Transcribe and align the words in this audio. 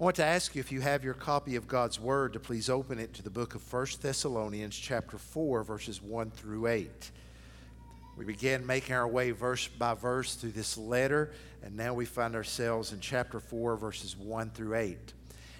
I 0.00 0.04
want 0.04 0.14
to 0.16 0.24
ask 0.24 0.54
you 0.54 0.60
if 0.60 0.70
you 0.70 0.80
have 0.80 1.02
your 1.02 1.14
copy 1.14 1.56
of 1.56 1.66
God's 1.66 1.98
Word 1.98 2.34
to 2.34 2.38
please 2.38 2.70
open 2.70 3.00
it 3.00 3.14
to 3.14 3.22
the 3.24 3.30
book 3.30 3.56
of 3.56 3.72
1 3.72 3.86
Thessalonians, 4.00 4.76
chapter 4.76 5.18
4, 5.18 5.64
verses 5.64 6.00
1 6.00 6.30
through 6.30 6.68
8. 6.68 7.10
We 8.16 8.24
began 8.24 8.64
making 8.64 8.94
our 8.94 9.08
way 9.08 9.32
verse 9.32 9.66
by 9.66 9.94
verse 9.94 10.36
through 10.36 10.52
this 10.52 10.78
letter, 10.78 11.32
and 11.64 11.76
now 11.76 11.94
we 11.94 12.04
find 12.04 12.36
ourselves 12.36 12.92
in 12.92 13.00
chapter 13.00 13.40
4, 13.40 13.76
verses 13.76 14.16
1 14.16 14.50
through 14.50 14.76
8. 14.76 14.96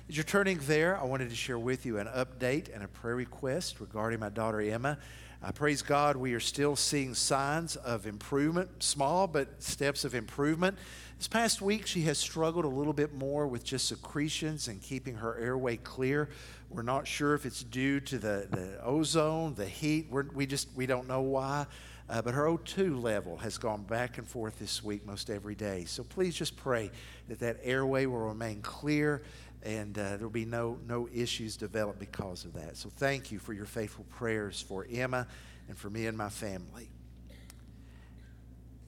As 0.08 0.16
you're 0.16 0.22
turning 0.22 0.60
there, 0.68 0.96
I 0.96 1.02
wanted 1.02 1.30
to 1.30 1.36
share 1.36 1.58
with 1.58 1.84
you 1.84 1.98
an 1.98 2.06
update 2.06 2.72
and 2.72 2.84
a 2.84 2.88
prayer 2.88 3.16
request 3.16 3.80
regarding 3.80 4.20
my 4.20 4.28
daughter 4.28 4.60
Emma. 4.60 4.98
I 5.42 5.50
praise 5.50 5.82
God, 5.82 6.16
we 6.16 6.34
are 6.34 6.40
still 6.40 6.76
seeing 6.76 7.14
signs 7.14 7.74
of 7.74 8.06
improvement, 8.06 8.84
small 8.84 9.26
but 9.26 9.62
steps 9.62 10.04
of 10.04 10.14
improvement. 10.14 10.78
This 11.18 11.26
past 11.26 11.60
week, 11.60 11.84
she 11.84 12.02
has 12.02 12.16
struggled 12.16 12.64
a 12.64 12.68
little 12.68 12.92
bit 12.92 13.12
more 13.12 13.48
with 13.48 13.64
just 13.64 13.88
secretions 13.88 14.68
and 14.68 14.80
keeping 14.80 15.16
her 15.16 15.36
airway 15.36 15.76
clear. 15.76 16.28
We're 16.70 16.82
not 16.82 17.08
sure 17.08 17.34
if 17.34 17.44
it's 17.44 17.64
due 17.64 17.98
to 17.98 18.18
the, 18.18 18.46
the 18.48 18.80
ozone, 18.84 19.54
the 19.54 19.66
heat. 19.66 20.06
We're, 20.10 20.26
we 20.32 20.46
just 20.46 20.68
we 20.76 20.86
don't 20.86 21.08
know 21.08 21.22
why. 21.22 21.66
Uh, 22.08 22.22
but 22.22 22.34
her 22.34 22.44
O2 22.44 23.02
level 23.02 23.36
has 23.38 23.58
gone 23.58 23.82
back 23.82 24.18
and 24.18 24.28
forth 24.28 24.60
this 24.60 24.84
week 24.84 25.04
most 25.04 25.28
every 25.28 25.56
day. 25.56 25.84
So 25.86 26.04
please 26.04 26.36
just 26.36 26.56
pray 26.56 26.88
that 27.26 27.40
that 27.40 27.58
airway 27.64 28.06
will 28.06 28.18
remain 28.18 28.62
clear 28.62 29.22
and 29.64 29.98
uh, 29.98 30.18
there'll 30.18 30.30
be 30.30 30.44
no, 30.44 30.78
no 30.86 31.08
issues 31.12 31.56
developed 31.56 31.98
because 31.98 32.44
of 32.44 32.52
that. 32.54 32.76
So 32.76 32.90
thank 32.96 33.32
you 33.32 33.40
for 33.40 33.52
your 33.52 33.66
faithful 33.66 34.04
prayers 34.08 34.60
for 34.60 34.86
Emma 34.88 35.26
and 35.66 35.76
for 35.76 35.90
me 35.90 36.06
and 36.06 36.16
my 36.16 36.28
family. 36.28 36.88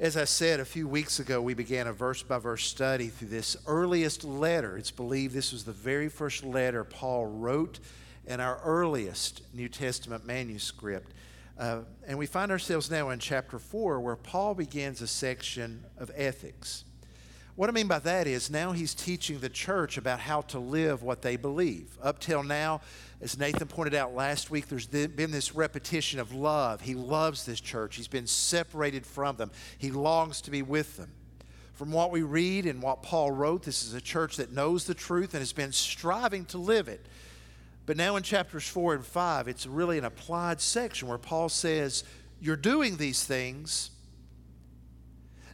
As 0.00 0.16
I 0.16 0.24
said 0.24 0.60
a 0.60 0.64
few 0.64 0.88
weeks 0.88 1.20
ago, 1.20 1.42
we 1.42 1.52
began 1.52 1.86
a 1.86 1.92
verse 1.92 2.22
by 2.22 2.38
verse 2.38 2.66
study 2.66 3.08
through 3.08 3.28
this 3.28 3.54
earliest 3.66 4.24
letter. 4.24 4.78
It's 4.78 4.90
believed 4.90 5.34
this 5.34 5.52
was 5.52 5.64
the 5.64 5.72
very 5.72 6.08
first 6.08 6.42
letter 6.42 6.84
Paul 6.84 7.26
wrote 7.26 7.80
in 8.26 8.40
our 8.40 8.62
earliest 8.64 9.42
New 9.52 9.68
Testament 9.68 10.24
manuscript. 10.24 11.12
Uh, 11.58 11.80
and 12.06 12.16
we 12.16 12.24
find 12.24 12.50
ourselves 12.50 12.90
now 12.90 13.10
in 13.10 13.18
chapter 13.18 13.58
4, 13.58 14.00
where 14.00 14.16
Paul 14.16 14.54
begins 14.54 15.02
a 15.02 15.06
section 15.06 15.84
of 15.98 16.10
ethics. 16.14 16.84
What 17.60 17.68
I 17.68 17.72
mean 17.72 17.88
by 17.88 17.98
that 17.98 18.26
is 18.26 18.48
now 18.48 18.72
he's 18.72 18.94
teaching 18.94 19.38
the 19.38 19.50
church 19.50 19.98
about 19.98 20.18
how 20.18 20.40
to 20.40 20.58
live 20.58 21.02
what 21.02 21.20
they 21.20 21.36
believe. 21.36 21.98
Up 22.02 22.18
till 22.18 22.42
now, 22.42 22.80
as 23.20 23.36
Nathan 23.36 23.68
pointed 23.68 23.94
out 23.94 24.14
last 24.14 24.50
week, 24.50 24.68
there's 24.68 24.86
been 24.86 25.30
this 25.30 25.54
repetition 25.54 26.20
of 26.20 26.32
love. 26.32 26.80
He 26.80 26.94
loves 26.94 27.44
this 27.44 27.60
church, 27.60 27.96
he's 27.96 28.08
been 28.08 28.26
separated 28.26 29.04
from 29.04 29.36
them, 29.36 29.50
he 29.76 29.90
longs 29.90 30.40
to 30.40 30.50
be 30.50 30.62
with 30.62 30.96
them. 30.96 31.10
From 31.74 31.92
what 31.92 32.10
we 32.10 32.22
read 32.22 32.64
and 32.64 32.80
what 32.80 33.02
Paul 33.02 33.30
wrote, 33.30 33.64
this 33.64 33.84
is 33.84 33.92
a 33.92 34.00
church 34.00 34.38
that 34.38 34.52
knows 34.52 34.86
the 34.86 34.94
truth 34.94 35.34
and 35.34 35.42
has 35.42 35.52
been 35.52 35.72
striving 35.72 36.46
to 36.46 36.56
live 36.56 36.88
it. 36.88 37.04
But 37.84 37.98
now 37.98 38.16
in 38.16 38.22
chapters 38.22 38.66
4 38.66 38.94
and 38.94 39.04
5, 39.04 39.48
it's 39.48 39.66
really 39.66 39.98
an 39.98 40.06
applied 40.06 40.62
section 40.62 41.08
where 41.08 41.18
Paul 41.18 41.50
says, 41.50 42.04
You're 42.40 42.56
doing 42.56 42.96
these 42.96 43.22
things 43.22 43.90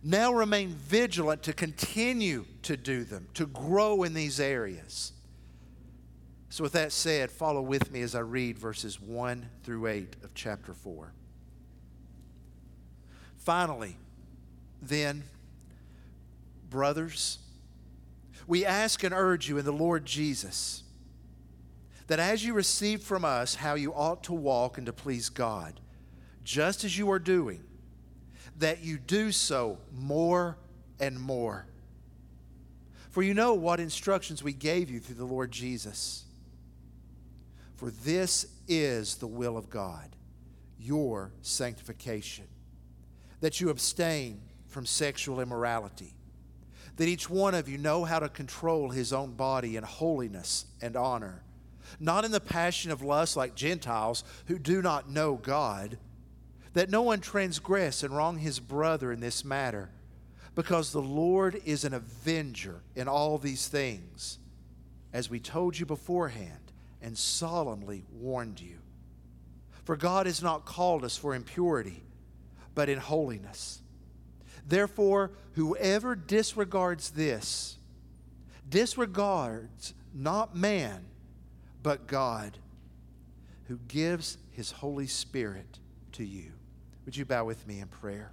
now 0.06 0.32
remain 0.32 0.68
vigilant 0.68 1.42
to 1.42 1.52
continue 1.52 2.44
to 2.62 2.76
do 2.76 3.02
them, 3.02 3.26
to 3.34 3.44
grow 3.46 4.04
in 4.04 4.14
these 4.14 4.38
areas. 4.38 5.12
So, 6.48 6.62
with 6.62 6.74
that 6.74 6.92
said, 6.92 7.28
follow 7.28 7.60
with 7.60 7.90
me 7.90 8.02
as 8.02 8.14
I 8.14 8.20
read 8.20 8.56
verses 8.56 9.00
1 9.00 9.48
through 9.64 9.88
8 9.88 10.16
of 10.22 10.32
chapter 10.32 10.72
4. 10.72 11.12
Finally, 13.36 13.96
then, 14.80 15.24
brothers, 16.70 17.38
we 18.46 18.64
ask 18.64 19.02
and 19.02 19.12
urge 19.12 19.48
you 19.48 19.58
in 19.58 19.64
the 19.64 19.72
Lord 19.72 20.06
Jesus 20.06 20.84
that 22.06 22.20
as 22.20 22.44
you 22.44 22.54
receive 22.54 23.02
from 23.02 23.24
us 23.24 23.56
how 23.56 23.74
you 23.74 23.92
ought 23.92 24.22
to 24.22 24.32
walk 24.32 24.78
and 24.78 24.86
to 24.86 24.92
please 24.92 25.28
God, 25.28 25.80
just 26.44 26.84
as 26.84 26.96
you 26.96 27.10
are 27.10 27.18
doing, 27.18 27.64
that 28.58 28.82
you 28.82 28.98
do 28.98 29.32
so 29.32 29.78
more 29.92 30.56
and 30.98 31.18
more. 31.20 31.66
For 33.10 33.22
you 33.22 33.34
know 33.34 33.54
what 33.54 33.80
instructions 33.80 34.42
we 34.42 34.52
gave 34.52 34.90
you 34.90 35.00
through 35.00 35.16
the 35.16 35.24
Lord 35.24 35.50
Jesus. 35.50 36.24
For 37.76 37.90
this 37.90 38.46
is 38.68 39.16
the 39.16 39.26
will 39.26 39.56
of 39.56 39.70
God, 39.70 40.16
your 40.78 41.32
sanctification, 41.42 42.46
that 43.40 43.60
you 43.60 43.70
abstain 43.70 44.40
from 44.68 44.86
sexual 44.86 45.40
immorality, 45.40 46.14
that 46.96 47.08
each 47.08 47.28
one 47.28 47.54
of 47.54 47.68
you 47.68 47.78
know 47.78 48.04
how 48.04 48.18
to 48.18 48.28
control 48.28 48.90
his 48.90 49.12
own 49.12 49.32
body 49.32 49.76
in 49.76 49.84
holiness 49.84 50.66
and 50.80 50.96
honor, 50.96 51.42
not 52.00 52.24
in 52.24 52.32
the 52.32 52.40
passion 52.40 52.90
of 52.90 53.02
lust 53.02 53.36
like 53.36 53.54
Gentiles 53.54 54.24
who 54.46 54.58
do 54.58 54.82
not 54.82 55.08
know 55.08 55.36
God 55.36 55.98
that 56.76 56.90
no 56.90 57.00
one 57.00 57.20
transgress 57.20 58.02
and 58.02 58.14
wrong 58.14 58.36
his 58.36 58.60
brother 58.60 59.10
in 59.10 59.18
this 59.18 59.46
matter, 59.46 59.88
because 60.54 60.92
the 60.92 61.00
Lord 61.00 61.58
is 61.64 61.84
an 61.86 61.94
avenger 61.94 62.82
in 62.94 63.08
all 63.08 63.38
these 63.38 63.66
things, 63.66 64.38
as 65.10 65.30
we 65.30 65.40
told 65.40 65.78
you 65.78 65.86
beforehand 65.86 66.72
and 67.00 67.16
solemnly 67.16 68.04
warned 68.12 68.60
you. 68.60 68.76
For 69.84 69.96
God 69.96 70.26
has 70.26 70.42
not 70.42 70.66
called 70.66 71.02
us 71.02 71.16
for 71.16 71.34
impurity, 71.34 72.02
but 72.74 72.90
in 72.90 72.98
holiness. 72.98 73.80
Therefore, 74.68 75.30
whoever 75.54 76.14
disregards 76.14 77.08
this, 77.08 77.78
disregards 78.68 79.94
not 80.12 80.54
man, 80.54 81.06
but 81.82 82.06
God, 82.06 82.58
who 83.68 83.78
gives 83.88 84.36
his 84.50 84.72
Holy 84.72 85.06
Spirit 85.06 85.78
to 86.12 86.22
you. 86.22 86.52
Would 87.06 87.16
you 87.16 87.24
bow 87.24 87.44
with 87.44 87.66
me 87.66 87.78
in 87.78 87.86
prayer? 87.86 88.32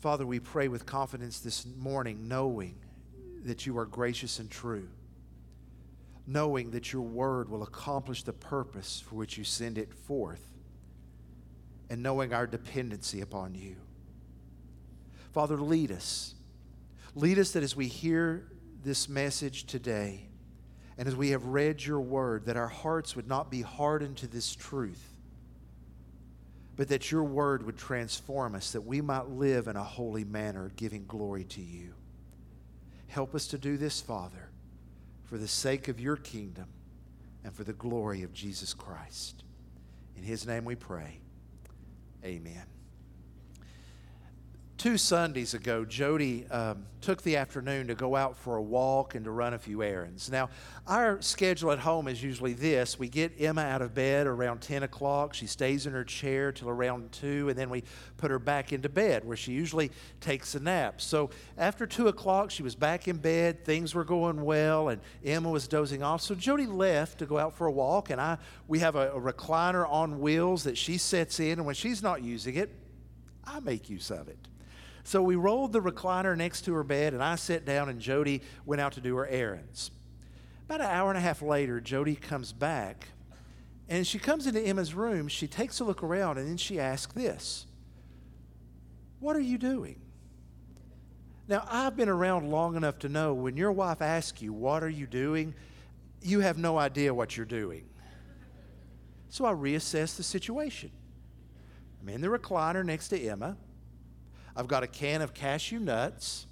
Father, 0.00 0.24
we 0.24 0.38
pray 0.38 0.68
with 0.68 0.86
confidence 0.86 1.40
this 1.40 1.66
morning, 1.78 2.28
knowing 2.28 2.76
that 3.44 3.66
you 3.66 3.76
are 3.78 3.86
gracious 3.86 4.38
and 4.38 4.50
true, 4.50 4.88
knowing 6.26 6.70
that 6.70 6.92
your 6.92 7.02
word 7.02 7.48
will 7.48 7.62
accomplish 7.62 8.22
the 8.22 8.32
purpose 8.32 9.02
for 9.06 9.16
which 9.16 9.36
you 9.36 9.44
send 9.44 9.78
it 9.78 9.92
forth, 9.92 10.46
and 11.88 12.02
knowing 12.02 12.32
our 12.32 12.46
dependency 12.46 13.20
upon 13.20 13.54
you. 13.54 13.76
Father, 15.32 15.56
lead 15.56 15.90
us. 15.90 16.34
Lead 17.14 17.38
us 17.38 17.52
that 17.52 17.62
as 17.62 17.74
we 17.74 17.86
hear 17.86 18.46
this 18.82 19.08
message 19.08 19.64
today, 19.64 20.29
and 21.00 21.08
as 21.08 21.16
we 21.16 21.30
have 21.30 21.46
read 21.46 21.82
your 21.82 22.02
word, 22.02 22.44
that 22.44 22.58
our 22.58 22.68
hearts 22.68 23.16
would 23.16 23.26
not 23.26 23.50
be 23.50 23.62
hardened 23.62 24.18
to 24.18 24.26
this 24.26 24.54
truth, 24.54 25.02
but 26.76 26.88
that 26.88 27.10
your 27.10 27.24
word 27.24 27.64
would 27.64 27.78
transform 27.78 28.54
us, 28.54 28.72
that 28.72 28.82
we 28.82 29.00
might 29.00 29.30
live 29.30 29.66
in 29.66 29.76
a 29.76 29.82
holy 29.82 30.24
manner, 30.24 30.70
giving 30.76 31.06
glory 31.06 31.44
to 31.44 31.62
you. 31.62 31.94
Help 33.06 33.34
us 33.34 33.46
to 33.46 33.56
do 33.56 33.78
this, 33.78 34.02
Father, 34.02 34.50
for 35.24 35.38
the 35.38 35.48
sake 35.48 35.88
of 35.88 35.98
your 35.98 36.16
kingdom 36.16 36.66
and 37.44 37.54
for 37.54 37.64
the 37.64 37.72
glory 37.72 38.22
of 38.22 38.34
Jesus 38.34 38.74
Christ. 38.74 39.42
In 40.18 40.22
his 40.22 40.46
name 40.46 40.66
we 40.66 40.74
pray. 40.74 41.20
Amen 42.22 42.79
two 44.80 44.96
Sundays 44.96 45.52
ago, 45.52 45.84
Jody 45.84 46.46
um, 46.46 46.86
took 47.02 47.20
the 47.20 47.36
afternoon 47.36 47.88
to 47.88 47.94
go 47.94 48.16
out 48.16 48.34
for 48.34 48.56
a 48.56 48.62
walk 48.62 49.14
and 49.14 49.26
to 49.26 49.30
run 49.30 49.52
a 49.52 49.58
few 49.58 49.82
errands. 49.82 50.30
Now, 50.30 50.48
our 50.86 51.20
schedule 51.20 51.70
at 51.70 51.78
home 51.78 52.08
is 52.08 52.22
usually 52.22 52.54
this 52.54 52.98
we 52.98 53.10
get 53.10 53.38
Emma 53.38 53.60
out 53.60 53.82
of 53.82 53.92
bed 53.92 54.26
around 54.26 54.62
10 54.62 54.82
o'clock. 54.82 55.34
She 55.34 55.46
stays 55.46 55.84
in 55.84 55.92
her 55.92 56.02
chair 56.02 56.50
till 56.50 56.70
around 56.70 57.12
2, 57.12 57.50
and 57.50 57.58
then 57.58 57.68
we 57.68 57.84
put 58.16 58.30
her 58.30 58.38
back 58.38 58.72
into 58.72 58.88
bed 58.88 59.22
where 59.26 59.36
she 59.36 59.52
usually 59.52 59.90
takes 60.18 60.54
a 60.54 60.60
nap. 60.60 61.02
So 61.02 61.28
after 61.58 61.86
2 61.86 62.08
o'clock, 62.08 62.50
she 62.50 62.62
was 62.62 62.74
back 62.74 63.06
in 63.06 63.18
bed. 63.18 63.66
Things 63.66 63.94
were 63.94 64.04
going 64.04 64.40
well, 64.40 64.88
and 64.88 65.02
Emma 65.22 65.50
was 65.50 65.68
dozing 65.68 66.02
off. 66.02 66.22
So 66.22 66.34
Jody 66.34 66.64
left 66.64 67.18
to 67.18 67.26
go 67.26 67.36
out 67.36 67.54
for 67.54 67.66
a 67.66 67.72
walk, 67.72 68.08
and 68.08 68.18
I, 68.18 68.38
we 68.66 68.78
have 68.78 68.96
a, 68.96 69.10
a 69.10 69.20
recliner 69.20 69.86
on 69.86 70.20
wheels 70.20 70.64
that 70.64 70.78
she 70.78 70.96
sets 70.96 71.38
in, 71.38 71.58
and 71.58 71.66
when 71.66 71.74
she's 71.74 72.02
not 72.02 72.22
using 72.22 72.54
it, 72.54 72.74
I 73.44 73.60
make 73.60 73.90
use 73.90 74.10
of 74.10 74.26
it. 74.28 74.49
So 75.04 75.22
we 75.22 75.36
rolled 75.36 75.72
the 75.72 75.80
recliner 75.80 76.36
next 76.36 76.62
to 76.62 76.74
her 76.74 76.84
bed, 76.84 77.14
and 77.14 77.22
I 77.22 77.36
sat 77.36 77.64
down, 77.64 77.88
and 77.88 78.00
Jody 78.00 78.42
went 78.66 78.80
out 78.80 78.92
to 78.92 79.00
do 79.00 79.16
her 79.16 79.26
errands. 79.26 79.90
About 80.66 80.80
an 80.80 80.86
hour 80.86 81.08
and 81.08 81.18
a 81.18 81.20
half 81.20 81.42
later, 81.42 81.80
Jody 81.80 82.14
comes 82.14 82.52
back, 82.52 83.08
and 83.88 84.06
she 84.06 84.18
comes 84.18 84.46
into 84.46 84.60
Emma's 84.60 84.94
room. 84.94 85.28
She 85.28 85.46
takes 85.46 85.80
a 85.80 85.84
look 85.84 86.02
around, 86.02 86.38
and 86.38 86.48
then 86.48 86.56
she 86.56 86.78
asks 86.78 87.12
this 87.12 87.66
What 89.18 89.36
are 89.36 89.40
you 89.40 89.58
doing? 89.58 90.00
Now, 91.48 91.66
I've 91.68 91.96
been 91.96 92.08
around 92.08 92.50
long 92.50 92.76
enough 92.76 93.00
to 93.00 93.08
know 93.08 93.34
when 93.34 93.56
your 93.56 93.72
wife 93.72 94.00
asks 94.00 94.40
you, 94.40 94.52
What 94.52 94.84
are 94.84 94.88
you 94.88 95.06
doing? 95.06 95.54
you 96.22 96.40
have 96.40 96.58
no 96.58 96.78
idea 96.78 97.12
what 97.12 97.36
you're 97.36 97.46
doing. 97.46 97.84
So 99.28 99.44
I 99.44 99.52
reassess 99.52 100.16
the 100.16 100.22
situation. 100.22 100.90
I'm 102.00 102.08
in 102.08 102.20
the 102.20 102.28
recliner 102.28 102.84
next 102.84 103.08
to 103.08 103.20
Emma. 103.20 103.56
I've 104.60 104.68
got 104.68 104.82
a 104.82 104.86
can 104.86 105.22
of 105.22 105.32
cashew 105.32 105.78
nuts. 105.78 106.46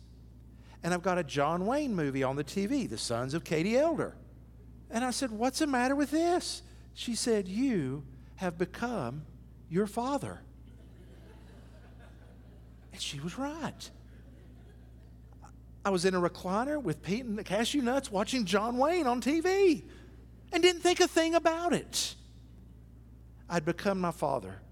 and 0.83 0.95
I've 0.95 1.03
got 1.03 1.19
a 1.19 1.25
John 1.25 1.67
Wayne 1.67 1.95
movie 1.95 2.23
on 2.23 2.37
the 2.37 2.45
TV, 2.45 2.89
The 2.89 2.97
Sons 2.97 3.35
of 3.35 3.45
Katie 3.45 3.77
Elder. 3.77 4.17
And 4.91 5.05
I 5.05 5.11
said, 5.11 5.31
What's 5.31 5.59
the 5.59 5.67
matter 5.67 5.95
with 5.95 6.11
this? 6.11 6.63
She 6.95 7.15
said, 7.15 7.47
You 7.47 8.05
have 8.37 8.57
become 8.57 9.27
your 9.69 9.87
father. 9.87 10.41
And 12.95 13.03
she 13.03 13.21
was 13.21 13.37
right. 13.37 13.91
I 15.85 15.91
was 15.91 16.07
in 16.07 16.15
a 16.15 16.21
recliner 16.21 16.83
with 16.83 17.03
Pete 17.03 17.27
and 17.27 17.37
the 17.37 17.45
cashew 17.45 17.83
nuts 17.83 18.11
watching 18.11 18.47
John 18.47 18.79
Wayne 18.79 19.07
on 19.07 19.21
TV 19.21 19.83
and 20.51 20.63
didn't 20.63 20.81
think 20.81 21.01
a 21.01 21.09
thing 21.09 21.35
about 21.35 21.75
it. 21.75 22.15
I'd 23.51 23.67
become 23.67 24.01
my 24.01 24.13
father 24.13 24.63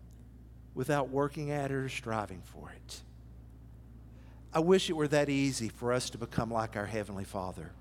without 0.74 1.10
working 1.10 1.50
at 1.50 1.70
it 1.70 1.74
or 1.74 1.90
striving 1.90 2.40
for 2.42 2.70
it. 2.70 3.02
I 4.52 4.60
wish 4.60 4.88
it 4.88 4.94
were 4.94 5.08
that 5.08 5.28
easy 5.28 5.68
for 5.68 5.92
us 5.92 6.10
to 6.10 6.18
become 6.18 6.50
like 6.50 6.76
our 6.76 6.86
Heavenly 6.86 7.24
Father. 7.24 7.72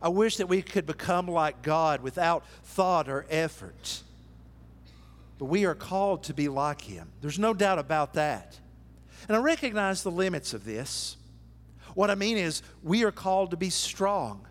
I 0.00 0.08
wish 0.08 0.36
that 0.36 0.48
we 0.48 0.62
could 0.62 0.86
become 0.86 1.26
like 1.26 1.62
God 1.62 2.02
without 2.02 2.46
thought 2.62 3.08
or 3.08 3.26
effort. 3.30 4.02
But 5.38 5.46
we 5.46 5.64
are 5.64 5.74
called 5.74 6.24
to 6.24 6.34
be 6.34 6.48
like 6.48 6.82
Him. 6.82 7.08
There's 7.20 7.38
no 7.38 7.54
doubt 7.54 7.78
about 7.78 8.14
that. 8.14 8.58
And 9.26 9.36
I 9.36 9.40
recognize 9.40 10.02
the 10.02 10.10
limits 10.10 10.52
of 10.52 10.64
this. 10.64 11.16
What 11.94 12.10
I 12.10 12.14
mean 12.14 12.36
is, 12.36 12.62
we 12.82 13.04
are 13.04 13.12
called 13.12 13.52
to 13.52 13.56
be 13.56 13.70
strong, 13.70 14.46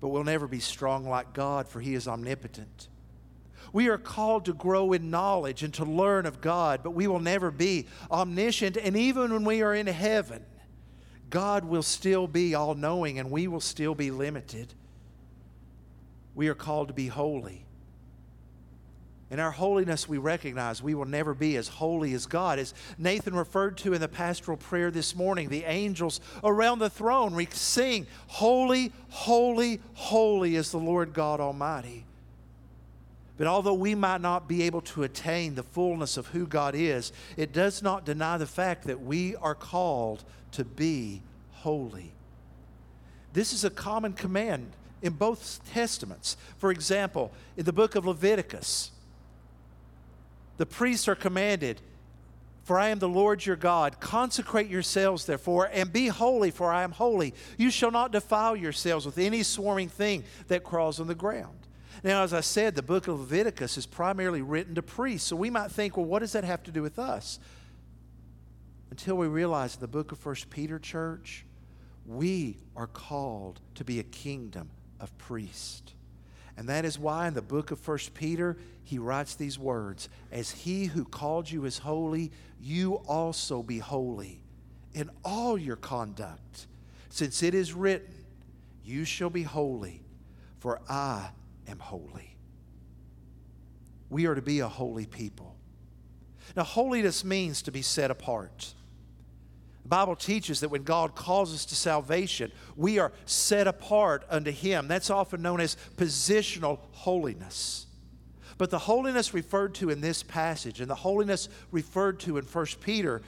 but 0.00 0.08
we'll 0.08 0.24
never 0.24 0.48
be 0.48 0.60
strong 0.60 1.08
like 1.08 1.32
God, 1.32 1.68
for 1.68 1.80
He 1.80 1.94
is 1.94 2.08
omnipotent. 2.08 2.88
We 3.74 3.88
are 3.88 3.98
called 3.98 4.44
to 4.44 4.54
grow 4.54 4.92
in 4.92 5.10
knowledge 5.10 5.64
and 5.64 5.74
to 5.74 5.84
learn 5.84 6.26
of 6.26 6.40
God, 6.40 6.84
but 6.84 6.92
we 6.92 7.08
will 7.08 7.18
never 7.18 7.50
be 7.50 7.88
omniscient. 8.08 8.76
And 8.76 8.96
even 8.96 9.32
when 9.32 9.44
we 9.44 9.62
are 9.62 9.74
in 9.74 9.88
heaven, 9.88 10.44
God 11.28 11.64
will 11.64 11.82
still 11.82 12.28
be 12.28 12.54
all 12.54 12.76
knowing 12.76 13.18
and 13.18 13.32
we 13.32 13.48
will 13.48 13.58
still 13.58 13.96
be 13.96 14.12
limited. 14.12 14.72
We 16.36 16.46
are 16.46 16.54
called 16.54 16.86
to 16.86 16.94
be 16.94 17.08
holy. 17.08 17.66
In 19.28 19.40
our 19.40 19.50
holiness, 19.50 20.08
we 20.08 20.18
recognize 20.18 20.80
we 20.80 20.94
will 20.94 21.04
never 21.04 21.34
be 21.34 21.56
as 21.56 21.66
holy 21.66 22.14
as 22.14 22.26
God. 22.26 22.60
As 22.60 22.74
Nathan 22.96 23.34
referred 23.34 23.76
to 23.78 23.92
in 23.92 24.00
the 24.00 24.06
pastoral 24.06 24.56
prayer 24.56 24.92
this 24.92 25.16
morning, 25.16 25.48
the 25.48 25.64
angels 25.64 26.20
around 26.44 26.78
the 26.78 26.90
throne 26.90 27.34
we 27.34 27.46
sing, 27.46 28.06
Holy, 28.28 28.92
holy, 29.08 29.80
holy 29.94 30.54
is 30.54 30.70
the 30.70 30.78
Lord 30.78 31.12
God 31.12 31.40
Almighty. 31.40 32.04
But 33.36 33.48
although 33.48 33.74
we 33.74 33.94
might 33.94 34.20
not 34.20 34.46
be 34.46 34.62
able 34.62 34.80
to 34.82 35.02
attain 35.02 35.54
the 35.54 35.62
fullness 35.64 36.16
of 36.16 36.28
who 36.28 36.46
God 36.46 36.74
is, 36.74 37.12
it 37.36 37.52
does 37.52 37.82
not 37.82 38.04
deny 38.04 38.38
the 38.38 38.46
fact 38.46 38.84
that 38.84 39.02
we 39.02 39.34
are 39.36 39.56
called 39.56 40.22
to 40.52 40.64
be 40.64 41.20
holy. 41.52 42.12
This 43.32 43.52
is 43.52 43.64
a 43.64 43.70
common 43.70 44.12
command 44.12 44.70
in 45.02 45.14
both 45.14 45.60
Testaments. 45.72 46.36
For 46.58 46.70
example, 46.70 47.32
in 47.56 47.64
the 47.64 47.72
book 47.72 47.96
of 47.96 48.06
Leviticus, 48.06 48.92
the 50.56 50.66
priests 50.66 51.08
are 51.08 51.16
commanded, 51.16 51.80
For 52.62 52.78
I 52.78 52.90
am 52.90 53.00
the 53.00 53.08
Lord 53.08 53.44
your 53.44 53.56
God. 53.56 53.98
Consecrate 53.98 54.68
yourselves, 54.68 55.26
therefore, 55.26 55.68
and 55.72 55.92
be 55.92 56.06
holy, 56.06 56.52
for 56.52 56.72
I 56.72 56.84
am 56.84 56.92
holy. 56.92 57.34
You 57.58 57.70
shall 57.70 57.90
not 57.90 58.12
defile 58.12 58.54
yourselves 58.54 59.04
with 59.04 59.18
any 59.18 59.42
swarming 59.42 59.88
thing 59.88 60.22
that 60.46 60.62
crawls 60.62 61.00
on 61.00 61.08
the 61.08 61.14
ground. 61.16 61.63
Now, 62.04 62.22
as 62.22 62.34
I 62.34 62.42
said, 62.42 62.74
the 62.74 62.82
book 62.82 63.08
of 63.08 63.18
Leviticus 63.18 63.78
is 63.78 63.86
primarily 63.86 64.42
written 64.42 64.74
to 64.74 64.82
priests. 64.82 65.26
So 65.26 65.36
we 65.36 65.48
might 65.48 65.70
think, 65.70 65.96
well, 65.96 66.04
what 66.04 66.18
does 66.18 66.32
that 66.32 66.44
have 66.44 66.62
to 66.64 66.70
do 66.70 66.82
with 66.82 66.98
us? 66.98 67.40
Until 68.90 69.16
we 69.16 69.26
realize 69.26 69.76
the 69.76 69.88
book 69.88 70.12
of 70.12 70.18
First 70.18 70.50
Peter, 70.50 70.78
church, 70.78 71.46
we 72.06 72.58
are 72.76 72.86
called 72.86 73.58
to 73.76 73.84
be 73.84 74.00
a 74.00 74.02
kingdom 74.02 74.68
of 75.00 75.16
priests. 75.16 75.94
And 76.58 76.68
that 76.68 76.84
is 76.84 76.98
why 76.98 77.26
in 77.26 77.32
the 77.32 77.42
book 77.42 77.70
of 77.70 77.80
First 77.80 78.12
Peter, 78.12 78.58
he 78.84 78.98
writes 78.98 79.34
these 79.34 79.58
words 79.58 80.10
As 80.30 80.50
he 80.50 80.84
who 80.84 81.06
called 81.06 81.50
you 81.50 81.64
is 81.64 81.78
holy, 81.78 82.32
you 82.60 82.96
also 83.08 83.62
be 83.62 83.78
holy 83.78 84.42
in 84.92 85.08
all 85.24 85.56
your 85.56 85.76
conduct. 85.76 86.66
Since 87.08 87.42
it 87.42 87.54
is 87.54 87.72
written, 87.72 88.12
You 88.84 89.06
shall 89.06 89.30
be 89.30 89.42
holy, 89.42 90.02
for 90.60 90.82
I 90.86 91.30
am 91.68 91.78
holy. 91.78 92.36
We 94.10 94.26
are 94.26 94.34
to 94.34 94.42
be 94.42 94.60
a 94.60 94.68
holy 94.68 95.06
people. 95.06 95.56
Now, 96.56 96.62
holiness 96.62 97.24
means 97.24 97.62
to 97.62 97.72
be 97.72 97.82
set 97.82 98.10
apart. 98.10 98.74
The 99.82 99.88
Bible 99.88 100.16
teaches 100.16 100.60
that 100.60 100.70
when 100.70 100.82
God 100.82 101.14
calls 101.14 101.52
us 101.52 101.66
to 101.66 101.74
salvation, 101.74 102.52
we 102.76 102.98
are 102.98 103.12
set 103.26 103.66
apart 103.66 104.24
unto 104.30 104.50
Him. 104.50 104.88
That's 104.88 105.10
often 105.10 105.42
known 105.42 105.60
as 105.60 105.76
positional 105.96 106.78
holiness. 106.92 107.86
But 108.56 108.70
the 108.70 108.78
holiness 108.78 109.34
referred 109.34 109.74
to 109.76 109.90
in 109.90 110.00
this 110.00 110.22
passage 110.22 110.80
and 110.80 110.88
the 110.88 110.94
holiness 110.94 111.48
referred 111.70 112.20
to 112.20 112.38
in 112.38 112.44
1 112.44 112.66
Peter 112.80 113.20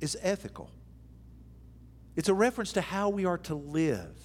is 0.00 0.18
ethical. 0.20 0.70
It's 2.16 2.28
a 2.28 2.34
reference 2.34 2.72
to 2.72 2.80
how 2.80 3.08
we 3.10 3.24
are 3.26 3.38
to 3.38 3.54
live. 3.54 4.16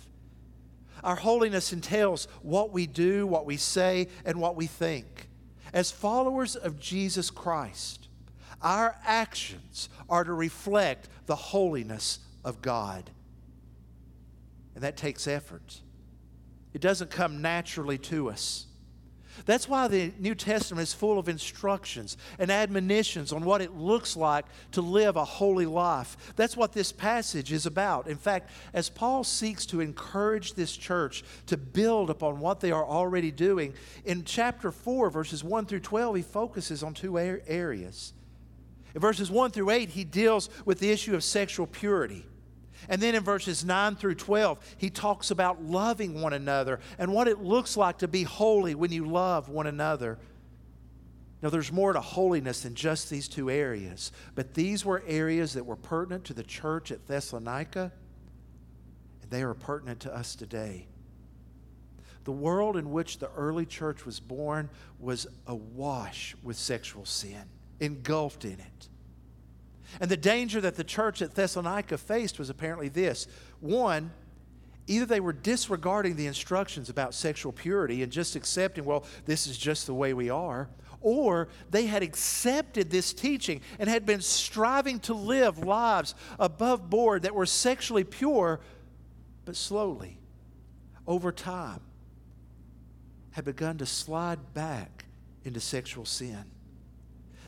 Our 1.04 1.16
holiness 1.16 1.74
entails 1.74 2.28
what 2.42 2.72
we 2.72 2.88
do, 2.88 3.26
what 3.26 3.46
we 3.46 3.58
say, 3.58 4.08
and 4.26 4.40
what 4.40 4.56
we 4.56 4.68
think. 4.68 5.28
As 5.74 5.92
followers 5.92 6.56
of 6.56 6.80
Jesus 6.80 7.30
Christ, 7.30 8.08
our 8.62 8.96
actions 9.06 9.90
are 10.10 10.24
to 10.24 10.34
reflect 10.34 11.10
the 11.26 11.36
holiness 11.36 12.20
of 12.44 12.62
God. 12.62 13.10
And 14.76 14.84
that 14.84 14.98
takes 14.98 15.28
effort. 15.28 15.82
It 16.74 16.82
doesn't 16.82 17.10
come 17.12 17.42
naturally 17.42 17.98
to 18.00 18.30
us. 18.30 18.68
That's 19.46 19.68
why 19.68 19.88
the 19.88 20.12
New 20.20 20.36
Testament 20.36 20.84
is 20.84 20.94
full 20.94 21.20
of 21.20 21.30
instructions 21.30 22.18
and 22.40 22.52
admonitions 22.52 23.32
on 23.32 23.44
what 23.44 23.62
it 23.62 23.76
looks 23.76 24.16
like 24.16 24.46
to 24.72 24.82
live 24.82 25.16
a 25.16 25.26
holy 25.26 25.66
life. 25.66 26.34
That's 26.36 26.58
what 26.58 26.74
this 26.74 26.92
passage 26.92 27.52
is 27.52 27.66
about. 27.66 28.08
In 28.08 28.18
fact, 28.18 28.50
as 28.74 28.90
Paul 28.90 29.24
seeks 29.24 29.66
to 29.68 29.82
encourage 29.82 30.54
this 30.54 30.76
church 30.76 31.24
to 31.48 31.58
build 31.58 32.10
upon 32.10 32.40
what 32.40 32.60
they 32.60 32.72
are 32.72 32.86
already 32.86 33.32
doing, 33.32 33.74
in 34.06 34.24
chapter 34.24 34.72
4, 34.72 35.10
verses 35.10 35.44
1 35.44 35.66
through 35.66 35.80
12, 35.80 36.16
he 36.16 36.22
focuses 36.22 36.84
on 36.84 36.94
two 36.94 37.18
areas. 37.18 38.14
In 38.94 39.02
verses 39.02 39.32
1 39.32 39.52
through 39.52 39.70
8, 39.70 39.90
he 39.90 40.04
deals 40.04 40.50
with 40.66 40.80
the 40.80 40.92
issue 40.92 41.16
of 41.16 41.24
sexual 41.24 41.68
purity. 41.68 42.26
And 42.90 43.02
then 43.02 43.16
in 43.16 43.24
verses 43.24 43.64
9 43.64 43.96
through 43.96 44.16
12, 44.16 44.60
he 44.78 44.90
talks 44.90 45.32
about 45.32 45.64
loving 45.64 46.22
one 46.22 46.34
another 46.34 46.80
and 46.98 47.14
what 47.14 47.28
it 47.28 47.40
looks 47.40 47.78
like 47.78 48.00
to 48.00 48.08
be 48.08 48.24
holy 48.24 48.76
when 48.76 48.92
you 48.92 49.06
love 49.06 49.50
one 49.50 49.68
another. 49.68 50.18
Now, 51.42 51.50
there's 51.50 51.72
more 51.72 51.94
to 51.94 52.02
holiness 52.02 52.62
than 52.62 52.76
just 52.76 53.10
these 53.10 53.28
two 53.28 53.50
areas, 53.50 54.12
but 54.36 54.54
these 54.54 54.86
were 54.86 55.04
areas 55.08 55.54
that 55.54 55.66
were 55.66 55.76
pertinent 55.76 56.26
to 56.26 56.34
the 56.34 56.44
church 56.44 56.92
at 56.92 57.08
Thessalonica, 57.08 57.92
and 59.22 59.32
they 59.32 59.42
are 59.42 59.56
pertinent 59.56 60.02
to 60.02 60.16
us 60.16 60.36
today. 60.36 60.88
The 62.24 62.32
world 62.32 62.78
in 62.78 62.92
which 62.92 63.18
the 63.18 63.32
early 63.32 63.66
church 63.66 64.06
was 64.06 64.20
born 64.20 64.70
was 65.00 65.26
awash 65.48 66.36
with 66.44 66.58
sexual 66.58 67.06
sin 67.06 67.50
engulfed 67.80 68.46
in 68.46 68.60
it. 68.60 68.90
And 70.00 70.10
the 70.10 70.18
danger 70.18 70.62
that 70.62 70.76
the 70.76 70.84
church 70.84 71.22
at 71.22 71.36
Thessalonica 71.36 71.98
faced 71.98 72.40
was 72.40 72.50
apparently 72.50 72.90
this 72.90 73.28
one, 73.60 74.12
either 74.88 75.06
they 75.06 75.20
were 75.20 75.34
disregarding 75.34 76.16
the 76.16 76.28
instructions 76.28 76.90
about 76.90 77.14
sexual 77.14 77.52
purity 77.52 78.04
and 78.04 78.12
just 78.12 78.36
accepting, 78.36 78.86
well, 78.86 79.06
this 79.26 79.48
is 79.48 79.58
just 79.58 79.86
the 79.86 79.94
way 79.94 80.14
we 80.14 80.30
are, 80.30 80.70
or 81.02 81.50
they 81.70 81.86
had 81.86 82.04
accepted 82.04 82.90
this 82.90 83.14
teaching 83.14 83.62
and 83.80 83.90
had 83.90 84.06
been 84.06 84.22
striving 84.22 85.00
to 85.00 85.14
live 85.14 85.60
lives 85.60 86.16
above 86.40 86.90
board 86.90 87.24
that 87.24 87.34
were 87.34 87.46
sexually 87.46 88.04
pure, 88.04 88.60
but 89.46 89.56
slowly, 89.56 90.20
over 91.08 91.32
time, 91.32 91.82
had 93.32 93.46
begun 93.46 93.78
to 93.78 93.86
slide 93.86 94.54
back 94.54 95.06
into 95.44 95.60
sexual 95.60 96.06
sin. 96.06 96.46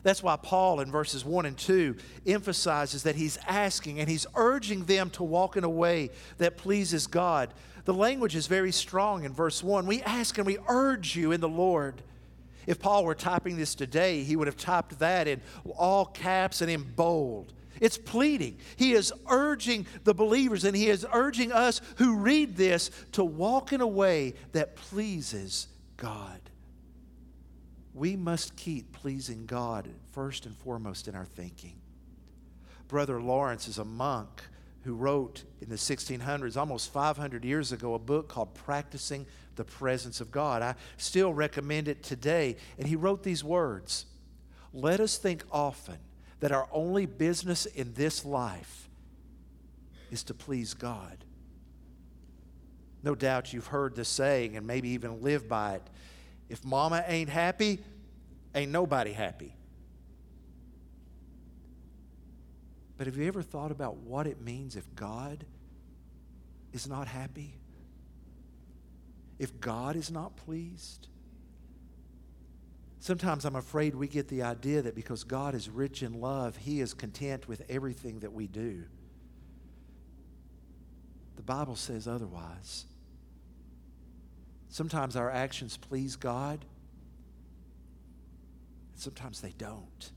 That's 0.04 0.22
why 0.22 0.36
Paul 0.36 0.80
in 0.80 0.92
verses 0.92 1.24
1 1.24 1.46
and 1.46 1.56
2 1.56 1.96
emphasizes 2.26 3.02
that 3.04 3.16
he's 3.16 3.38
asking 3.48 3.98
and 3.98 4.08
he's 4.08 4.26
urging 4.36 4.84
them 4.84 5.08
to 5.10 5.24
walk 5.24 5.56
in 5.56 5.64
a 5.64 5.68
way 5.68 6.10
that 6.36 6.58
pleases 6.58 7.06
God. 7.06 7.52
The 7.86 7.94
language 7.94 8.36
is 8.36 8.46
very 8.46 8.70
strong 8.70 9.24
in 9.24 9.32
verse 9.32 9.62
1. 9.62 9.86
We 9.86 10.02
ask 10.02 10.36
and 10.36 10.46
we 10.46 10.58
urge 10.68 11.16
you 11.16 11.32
in 11.32 11.40
the 11.40 11.48
Lord. 11.48 12.02
If 12.66 12.78
Paul 12.80 13.06
were 13.06 13.14
typing 13.14 13.56
this 13.56 13.74
today, 13.74 14.22
he 14.24 14.36
would 14.36 14.46
have 14.46 14.58
typed 14.58 14.98
that 14.98 15.26
in 15.26 15.40
all 15.74 16.04
caps 16.04 16.60
and 16.60 16.70
in 16.70 16.82
bold. 16.82 17.54
It's 17.80 17.98
pleading. 17.98 18.58
He 18.76 18.92
is 18.92 19.10
urging 19.30 19.86
the 20.04 20.14
believers 20.14 20.64
and 20.64 20.76
he 20.76 20.88
is 20.88 21.06
urging 21.14 21.50
us 21.50 21.80
who 21.96 22.18
read 22.18 22.56
this 22.56 22.90
to 23.12 23.24
walk 23.24 23.72
in 23.72 23.80
a 23.80 23.86
way 23.86 24.34
that 24.52 24.76
pleases 24.76 25.68
God 25.96 26.43
we 27.94 28.16
must 28.16 28.56
keep 28.56 28.92
pleasing 28.92 29.46
God 29.46 29.88
first 30.12 30.46
and 30.46 30.56
foremost 30.56 31.06
in 31.06 31.14
our 31.14 31.24
thinking. 31.24 31.76
Brother 32.88 33.20
Lawrence 33.20 33.68
is 33.68 33.78
a 33.78 33.84
monk 33.84 34.42
who 34.82 34.94
wrote 34.94 35.44
in 35.62 35.70
the 35.70 35.76
1600s, 35.76 36.56
almost 36.56 36.92
500 36.92 37.44
years 37.44 37.72
ago, 37.72 37.94
a 37.94 37.98
book 37.98 38.28
called 38.28 38.54
Practicing 38.54 39.26
the 39.56 39.64
Presence 39.64 40.20
of 40.20 40.30
God. 40.30 40.60
I 40.60 40.74
still 40.98 41.32
recommend 41.32 41.88
it 41.88 42.02
today. 42.02 42.56
And 42.78 42.86
he 42.86 42.96
wrote 42.96 43.22
these 43.22 43.42
words 43.42 44.06
Let 44.72 45.00
us 45.00 45.16
think 45.16 45.44
often 45.50 45.98
that 46.40 46.52
our 46.52 46.68
only 46.72 47.06
business 47.06 47.64
in 47.64 47.94
this 47.94 48.24
life 48.24 48.88
is 50.10 50.22
to 50.24 50.34
please 50.34 50.74
God. 50.74 51.24
No 53.02 53.14
doubt 53.14 53.52
you've 53.52 53.68
heard 53.68 53.94
the 53.94 54.04
saying 54.04 54.56
and 54.56 54.66
maybe 54.66 54.90
even 54.90 55.22
lived 55.22 55.48
by 55.48 55.74
it. 55.74 55.82
If 56.48 56.64
mama 56.64 57.04
ain't 57.06 57.30
happy, 57.30 57.80
ain't 58.54 58.70
nobody 58.70 59.12
happy. 59.12 59.56
But 62.96 63.06
have 63.06 63.16
you 63.16 63.26
ever 63.26 63.42
thought 63.42 63.70
about 63.70 63.96
what 63.96 64.26
it 64.26 64.40
means 64.40 64.76
if 64.76 64.94
God 64.94 65.44
is 66.72 66.86
not 66.86 67.08
happy? 67.08 67.54
If 69.38 69.60
God 69.60 69.96
is 69.96 70.10
not 70.10 70.36
pleased? 70.36 71.08
Sometimes 73.00 73.44
I'm 73.44 73.56
afraid 73.56 73.94
we 73.94 74.08
get 74.08 74.28
the 74.28 74.42
idea 74.42 74.80
that 74.82 74.94
because 74.94 75.24
God 75.24 75.54
is 75.54 75.68
rich 75.68 76.02
in 76.02 76.20
love, 76.20 76.56
He 76.56 76.80
is 76.80 76.94
content 76.94 77.48
with 77.48 77.62
everything 77.68 78.20
that 78.20 78.32
we 78.32 78.46
do. 78.46 78.84
The 81.36 81.42
Bible 81.42 81.76
says 81.76 82.08
otherwise. 82.08 82.86
Sometimes 84.74 85.14
our 85.14 85.30
actions 85.30 85.76
please 85.76 86.16
God, 86.16 86.64
and 88.90 89.00
sometimes 89.00 89.40
they 89.40 89.52
don't. 89.56 90.10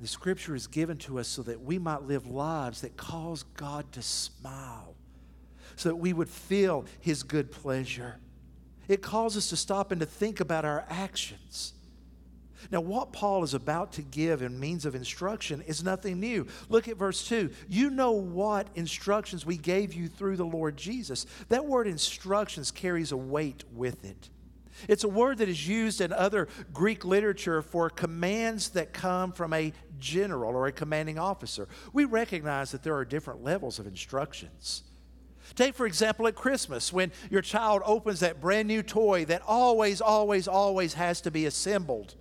The 0.00 0.08
scripture 0.08 0.56
is 0.56 0.66
given 0.66 0.96
to 0.98 1.20
us 1.20 1.28
so 1.28 1.42
that 1.42 1.62
we 1.62 1.78
might 1.78 2.02
live 2.02 2.26
lives 2.26 2.80
that 2.80 2.96
cause 2.96 3.44
God 3.56 3.92
to 3.92 4.02
smile, 4.02 4.96
so 5.76 5.90
that 5.90 5.94
we 5.94 6.12
would 6.12 6.28
feel 6.28 6.84
His 6.98 7.22
good 7.22 7.52
pleasure. 7.52 8.18
It 8.88 9.02
calls 9.02 9.36
us 9.36 9.48
to 9.50 9.56
stop 9.56 9.92
and 9.92 10.00
to 10.00 10.06
think 10.06 10.40
about 10.40 10.64
our 10.64 10.84
actions. 10.90 11.74
Now, 12.70 12.80
what 12.80 13.12
Paul 13.12 13.44
is 13.44 13.54
about 13.54 13.92
to 13.92 14.02
give 14.02 14.42
in 14.42 14.58
means 14.58 14.86
of 14.86 14.94
instruction 14.94 15.62
is 15.62 15.84
nothing 15.84 16.20
new. 16.20 16.46
Look 16.68 16.88
at 16.88 16.96
verse 16.96 17.26
2. 17.28 17.50
You 17.68 17.90
know 17.90 18.12
what 18.12 18.68
instructions 18.74 19.44
we 19.44 19.56
gave 19.56 19.94
you 19.94 20.08
through 20.08 20.36
the 20.36 20.44
Lord 20.44 20.76
Jesus. 20.76 21.26
That 21.48 21.66
word 21.66 21.86
instructions 21.86 22.70
carries 22.70 23.12
a 23.12 23.16
weight 23.16 23.64
with 23.72 24.04
it. 24.04 24.30
It's 24.88 25.04
a 25.04 25.08
word 25.08 25.38
that 25.38 25.48
is 25.48 25.66
used 25.66 26.00
in 26.00 26.12
other 26.12 26.48
Greek 26.72 27.04
literature 27.04 27.62
for 27.62 27.88
commands 27.88 28.70
that 28.70 28.92
come 28.92 29.32
from 29.32 29.52
a 29.52 29.72
general 29.98 30.54
or 30.54 30.66
a 30.66 30.72
commanding 30.72 31.18
officer. 31.18 31.68
We 31.92 32.04
recognize 32.04 32.72
that 32.72 32.82
there 32.82 32.94
are 32.94 33.04
different 33.04 33.42
levels 33.42 33.78
of 33.78 33.86
instructions. 33.86 34.82
Take, 35.54 35.74
for 35.74 35.86
example, 35.86 36.26
at 36.26 36.34
Christmas 36.34 36.92
when 36.92 37.12
your 37.30 37.42
child 37.42 37.82
opens 37.84 38.20
that 38.20 38.40
brand 38.40 38.68
new 38.68 38.82
toy 38.82 39.24
that 39.26 39.42
always, 39.46 40.00
always, 40.00 40.48
always 40.48 40.94
has 40.94 41.20
to 41.22 41.30
be 41.30 41.46
assembled. 41.46 42.16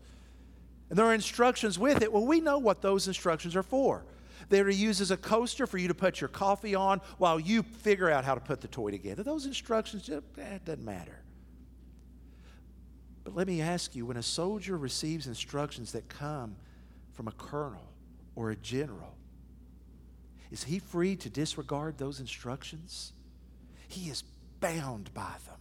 There 0.96 1.06
are 1.06 1.14
instructions 1.14 1.78
with 1.78 2.02
it. 2.02 2.12
Well, 2.12 2.26
we 2.26 2.40
know 2.40 2.58
what 2.58 2.82
those 2.82 3.08
instructions 3.08 3.54
are 3.58 3.64
for. 3.64 4.06
They're 4.48 4.64
to 4.64 4.74
use 4.74 5.02
as 5.02 5.12
a 5.12 5.18
coaster 5.18 5.68
for 5.68 5.78
you 5.78 5.90
to 5.90 5.94
put 5.94 6.22
your 6.22 6.30
coffee 6.30 6.74
on 6.74 7.02
while 7.18 7.38
you 7.38 7.64
figure 7.64 8.10
out 8.10 8.24
how 8.24 8.34
to 8.34 8.40
put 8.40 8.62
the 8.62 8.70
toy 8.70 8.92
together. 8.92 9.22
Those 9.22 9.46
instructions, 9.46 10.10
eh, 10.10 10.22
it 10.38 10.64
doesn't 10.64 10.86
matter. 10.86 11.22
But 13.26 13.36
let 13.36 13.46
me 13.46 13.62
ask 13.62 13.94
you 13.94 14.06
when 14.06 14.16
a 14.16 14.24
soldier 14.24 14.78
receives 14.78 15.28
instructions 15.28 15.92
that 15.92 16.08
come 16.08 16.56
from 17.12 17.28
a 17.28 17.34
colonel 17.34 17.92
or 18.36 18.52
a 18.52 18.56
general, 18.56 19.18
is 20.50 20.64
he 20.64 20.80
free 20.80 21.18
to 21.18 21.30
disregard 21.30 21.98
those 21.98 22.22
instructions? 22.22 23.12
He 23.90 24.10
is 24.10 24.24
bound 24.62 25.14
by 25.14 25.34
them. 25.46 25.55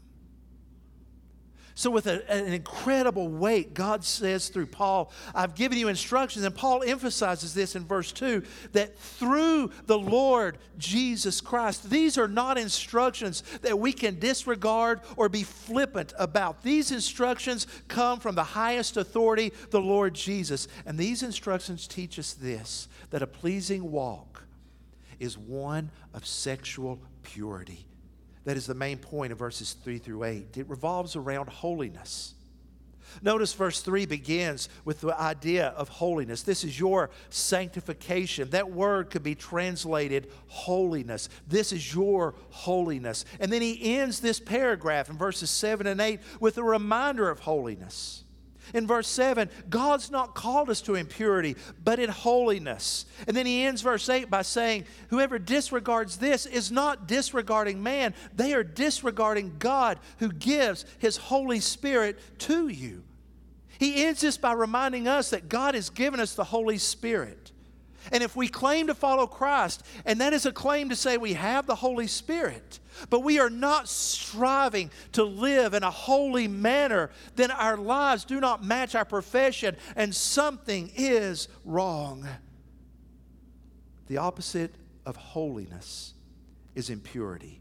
So, 1.76 1.90
with 1.90 2.06
a, 2.06 2.30
an 2.30 2.52
incredible 2.52 3.26
weight, 3.26 3.74
God 3.74 4.04
says 4.04 4.48
through 4.48 4.66
Paul, 4.66 5.10
I've 5.34 5.56
given 5.56 5.76
you 5.76 5.88
instructions. 5.88 6.44
And 6.44 6.54
Paul 6.54 6.84
emphasizes 6.84 7.52
this 7.52 7.74
in 7.74 7.84
verse 7.84 8.12
2 8.12 8.44
that 8.72 8.96
through 8.96 9.72
the 9.86 9.98
Lord 9.98 10.58
Jesus 10.78 11.40
Christ, 11.40 11.90
these 11.90 12.16
are 12.16 12.28
not 12.28 12.58
instructions 12.58 13.42
that 13.62 13.76
we 13.76 13.92
can 13.92 14.20
disregard 14.20 15.00
or 15.16 15.28
be 15.28 15.42
flippant 15.42 16.12
about. 16.16 16.62
These 16.62 16.92
instructions 16.92 17.66
come 17.88 18.20
from 18.20 18.36
the 18.36 18.44
highest 18.44 18.96
authority, 18.96 19.52
the 19.70 19.80
Lord 19.80 20.14
Jesus. 20.14 20.68
And 20.86 20.96
these 20.96 21.24
instructions 21.24 21.88
teach 21.88 22.20
us 22.20 22.34
this 22.34 22.86
that 23.10 23.22
a 23.22 23.26
pleasing 23.26 23.90
walk 23.90 24.44
is 25.18 25.36
one 25.36 25.90
of 26.12 26.24
sexual 26.24 27.00
purity. 27.24 27.86
That 28.44 28.56
is 28.56 28.66
the 28.66 28.74
main 28.74 28.98
point 28.98 29.32
of 29.32 29.38
verses 29.38 29.72
3 29.84 29.98
through 29.98 30.24
8. 30.24 30.56
It 30.56 30.68
revolves 30.68 31.16
around 31.16 31.48
holiness. 31.48 32.34
Notice 33.22 33.52
verse 33.52 33.80
3 33.80 34.06
begins 34.06 34.68
with 34.84 35.00
the 35.00 35.18
idea 35.18 35.68
of 35.68 35.88
holiness. 35.88 36.42
This 36.42 36.64
is 36.64 36.78
your 36.78 37.10
sanctification. 37.30 38.50
That 38.50 38.72
word 38.72 39.10
could 39.10 39.22
be 39.22 39.34
translated 39.34 40.30
holiness. 40.48 41.28
This 41.46 41.72
is 41.72 41.94
your 41.94 42.34
holiness. 42.50 43.24
And 43.40 43.52
then 43.52 43.62
he 43.62 43.96
ends 43.98 44.20
this 44.20 44.40
paragraph 44.40 45.08
in 45.08 45.16
verses 45.16 45.50
7 45.50 45.86
and 45.86 46.00
8 46.00 46.20
with 46.40 46.58
a 46.58 46.64
reminder 46.64 47.30
of 47.30 47.40
holiness. 47.40 48.23
In 48.72 48.86
verse 48.86 49.08
7, 49.08 49.50
God's 49.68 50.10
not 50.10 50.34
called 50.34 50.70
us 50.70 50.80
to 50.82 50.94
impurity, 50.94 51.56
but 51.82 51.98
in 51.98 52.08
holiness. 52.08 53.04
And 53.26 53.36
then 53.36 53.46
he 53.46 53.64
ends 53.64 53.82
verse 53.82 54.08
8 54.08 54.30
by 54.30 54.42
saying, 54.42 54.84
Whoever 55.08 55.38
disregards 55.38 56.16
this 56.16 56.46
is 56.46 56.72
not 56.72 57.06
disregarding 57.06 57.82
man, 57.82 58.14
they 58.34 58.54
are 58.54 58.64
disregarding 58.64 59.56
God 59.58 59.98
who 60.18 60.32
gives 60.32 60.86
his 60.98 61.16
Holy 61.16 61.60
Spirit 61.60 62.18
to 62.40 62.68
you. 62.68 63.02
He 63.78 64.04
ends 64.04 64.20
this 64.20 64.38
by 64.38 64.52
reminding 64.52 65.08
us 65.08 65.30
that 65.30 65.48
God 65.48 65.74
has 65.74 65.90
given 65.90 66.20
us 66.20 66.34
the 66.34 66.44
Holy 66.44 66.78
Spirit. 66.78 67.52
And 68.12 68.22
if 68.22 68.36
we 68.36 68.48
claim 68.48 68.86
to 68.88 68.94
follow 68.94 69.26
Christ, 69.26 69.82
and 70.04 70.20
that 70.20 70.32
is 70.32 70.46
a 70.46 70.52
claim 70.52 70.90
to 70.90 70.96
say 70.96 71.16
we 71.16 71.34
have 71.34 71.66
the 71.66 71.74
Holy 71.74 72.06
Spirit, 72.06 72.78
but 73.10 73.20
we 73.20 73.38
are 73.38 73.50
not 73.50 73.88
striving 73.88 74.90
to 75.12 75.24
live 75.24 75.74
in 75.74 75.82
a 75.82 75.90
holy 75.90 76.48
manner, 76.48 77.10
then 77.36 77.50
our 77.50 77.76
lives 77.76 78.24
do 78.24 78.40
not 78.40 78.64
match 78.64 78.94
our 78.94 79.04
profession 79.04 79.76
and 79.96 80.14
something 80.14 80.90
is 80.96 81.48
wrong. 81.64 82.26
The 84.06 84.18
opposite 84.18 84.74
of 85.06 85.16
holiness 85.16 86.14
is 86.74 86.90
impurity. 86.90 87.60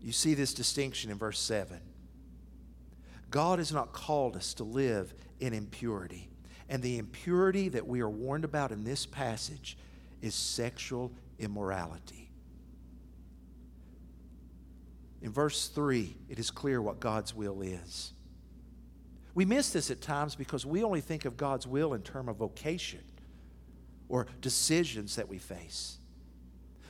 You 0.00 0.12
see 0.12 0.34
this 0.34 0.54
distinction 0.54 1.10
in 1.10 1.18
verse 1.18 1.38
7. 1.38 1.80
God 3.30 3.58
has 3.58 3.72
not 3.72 3.92
called 3.92 4.36
us 4.36 4.54
to 4.54 4.64
live 4.64 5.14
in 5.38 5.52
impurity. 5.52 6.28
And 6.68 6.82
the 6.82 6.98
impurity 6.98 7.68
that 7.70 7.86
we 7.86 8.00
are 8.00 8.10
warned 8.10 8.44
about 8.44 8.72
in 8.72 8.84
this 8.84 9.06
passage 9.06 9.76
is 10.22 10.34
sexual 10.34 11.12
immorality. 11.38 12.29
In 15.22 15.32
verse 15.32 15.68
3, 15.68 16.16
it 16.28 16.38
is 16.38 16.50
clear 16.50 16.80
what 16.80 17.00
God's 17.00 17.34
will 17.34 17.60
is. 17.60 18.12
We 19.34 19.44
miss 19.44 19.70
this 19.70 19.90
at 19.90 20.00
times 20.00 20.34
because 20.34 20.66
we 20.66 20.82
only 20.82 21.00
think 21.00 21.24
of 21.24 21.36
God's 21.36 21.66
will 21.66 21.94
in 21.94 22.02
terms 22.02 22.30
of 22.30 22.36
vocation 22.36 23.00
or 24.08 24.26
decisions 24.40 25.16
that 25.16 25.28
we 25.28 25.38
face. 25.38 25.98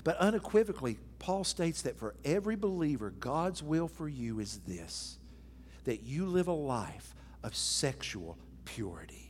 But 0.04 0.16
unequivocally, 0.16 0.98
Paul 1.18 1.44
states 1.44 1.82
that 1.82 1.98
for 1.98 2.14
every 2.24 2.56
believer, 2.56 3.10
God's 3.10 3.62
will 3.62 3.88
for 3.88 4.08
you 4.08 4.40
is 4.40 4.58
this 4.66 5.18
that 5.84 6.02
you 6.02 6.26
live 6.26 6.46
a 6.46 6.52
life 6.52 7.14
of 7.42 7.56
sexual 7.56 8.38
purity. 8.64 9.29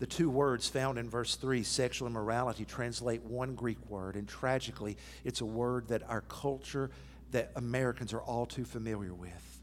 The 0.00 0.06
two 0.06 0.30
words 0.30 0.66
found 0.66 0.98
in 0.98 1.10
verse 1.10 1.36
3, 1.36 1.62
sexual 1.62 2.08
immorality, 2.08 2.64
translate 2.64 3.22
one 3.22 3.54
Greek 3.54 3.78
word, 3.88 4.16
and 4.16 4.26
tragically, 4.26 4.96
it's 5.24 5.42
a 5.42 5.46
word 5.46 5.88
that 5.88 6.02
our 6.08 6.22
culture, 6.22 6.90
that 7.32 7.52
Americans 7.54 8.14
are 8.14 8.22
all 8.22 8.46
too 8.46 8.64
familiar 8.64 9.12
with. 9.12 9.60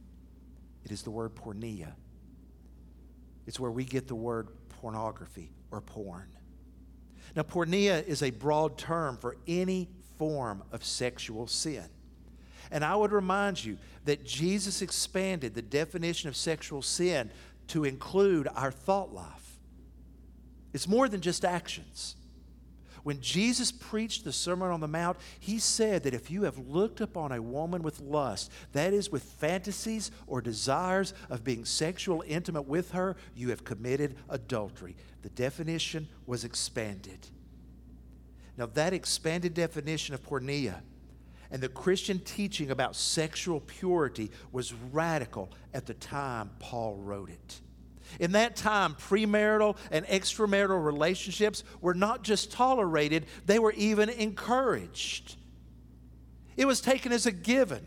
It 0.85 0.91
is 0.91 1.01
the 1.01 1.09
word 1.09 1.33
porneia. 1.33 1.93
It's 3.47 3.59
where 3.59 3.71
we 3.71 3.83
get 3.83 4.07
the 4.07 4.15
word 4.15 4.49
pornography 4.69 5.49
or 5.71 5.81
porn. 5.81 6.29
Now, 7.35 7.41
porneia 7.41 8.05
is 8.05 8.21
a 8.21 8.29
broad 8.29 8.77
term 8.77 9.17
for 9.17 9.37
any 9.47 9.89
form 10.19 10.63
of 10.71 10.85
sexual 10.85 11.47
sin. 11.47 11.85
And 12.69 12.85
I 12.85 12.95
would 12.95 13.11
remind 13.11 13.65
you 13.65 13.79
that 14.05 14.23
Jesus 14.23 14.83
expanded 14.83 15.55
the 15.55 15.63
definition 15.63 16.29
of 16.29 16.35
sexual 16.35 16.83
sin 16.83 17.31
to 17.69 17.85
include 17.85 18.47
our 18.53 18.71
thought 18.71 19.11
life. 19.11 19.56
It's 20.73 20.87
more 20.87 21.07
than 21.07 21.21
just 21.21 21.45
actions. 21.45 22.15
When 23.03 23.21
Jesus 23.21 23.71
preached 23.71 24.25
the 24.25 24.33
Sermon 24.33 24.69
on 24.69 24.81
the 24.81 24.87
Mount, 24.87 25.17
he 25.39 25.59
said 25.59 26.03
that 26.03 26.13
if 26.13 26.29
you 26.29 26.43
have 26.43 26.57
looked 26.57 26.99
upon 26.99 27.31
a 27.31 27.41
woman 27.41 27.81
with 27.81 28.01
lust, 28.01 28.51
that 28.73 28.91
is, 28.91 29.09
with 29.09 29.23
fantasies 29.23 30.11
or 30.27 30.41
desires 30.41 31.13
of 31.29 31.43
being 31.43 31.63
sexual 31.63 32.21
intimate 32.27 32.67
with 32.67 32.91
her, 32.91 33.15
you 33.33 33.49
have 33.51 33.63
committed 33.63 34.17
adultery. 34.27 34.97
The 35.21 35.29
definition 35.29 36.09
was 36.25 36.43
expanded. 36.43 37.29
Now, 38.57 38.65
that 38.73 38.91
expanded 38.91 39.53
definition 39.53 40.13
of 40.13 40.21
porneia 40.21 40.81
and 41.49 41.61
the 41.61 41.69
Christian 41.69 42.19
teaching 42.19 42.71
about 42.71 42.95
sexual 42.95 43.61
purity 43.61 44.31
was 44.51 44.73
radical 44.73 45.49
at 45.73 45.85
the 45.85 45.93
time 45.93 46.49
Paul 46.59 46.97
wrote 46.97 47.29
it. 47.29 47.61
In 48.19 48.31
that 48.33 48.55
time, 48.55 48.95
premarital 48.95 49.77
and 49.91 50.05
extramarital 50.07 50.83
relationships 50.83 51.63
were 51.81 51.93
not 51.93 52.23
just 52.23 52.51
tolerated, 52.51 53.25
they 53.45 53.59
were 53.59 53.73
even 53.73 54.09
encouraged. 54.09 55.35
It 56.55 56.65
was 56.65 56.81
taken 56.81 57.11
as 57.11 57.25
a 57.25 57.31
given 57.31 57.85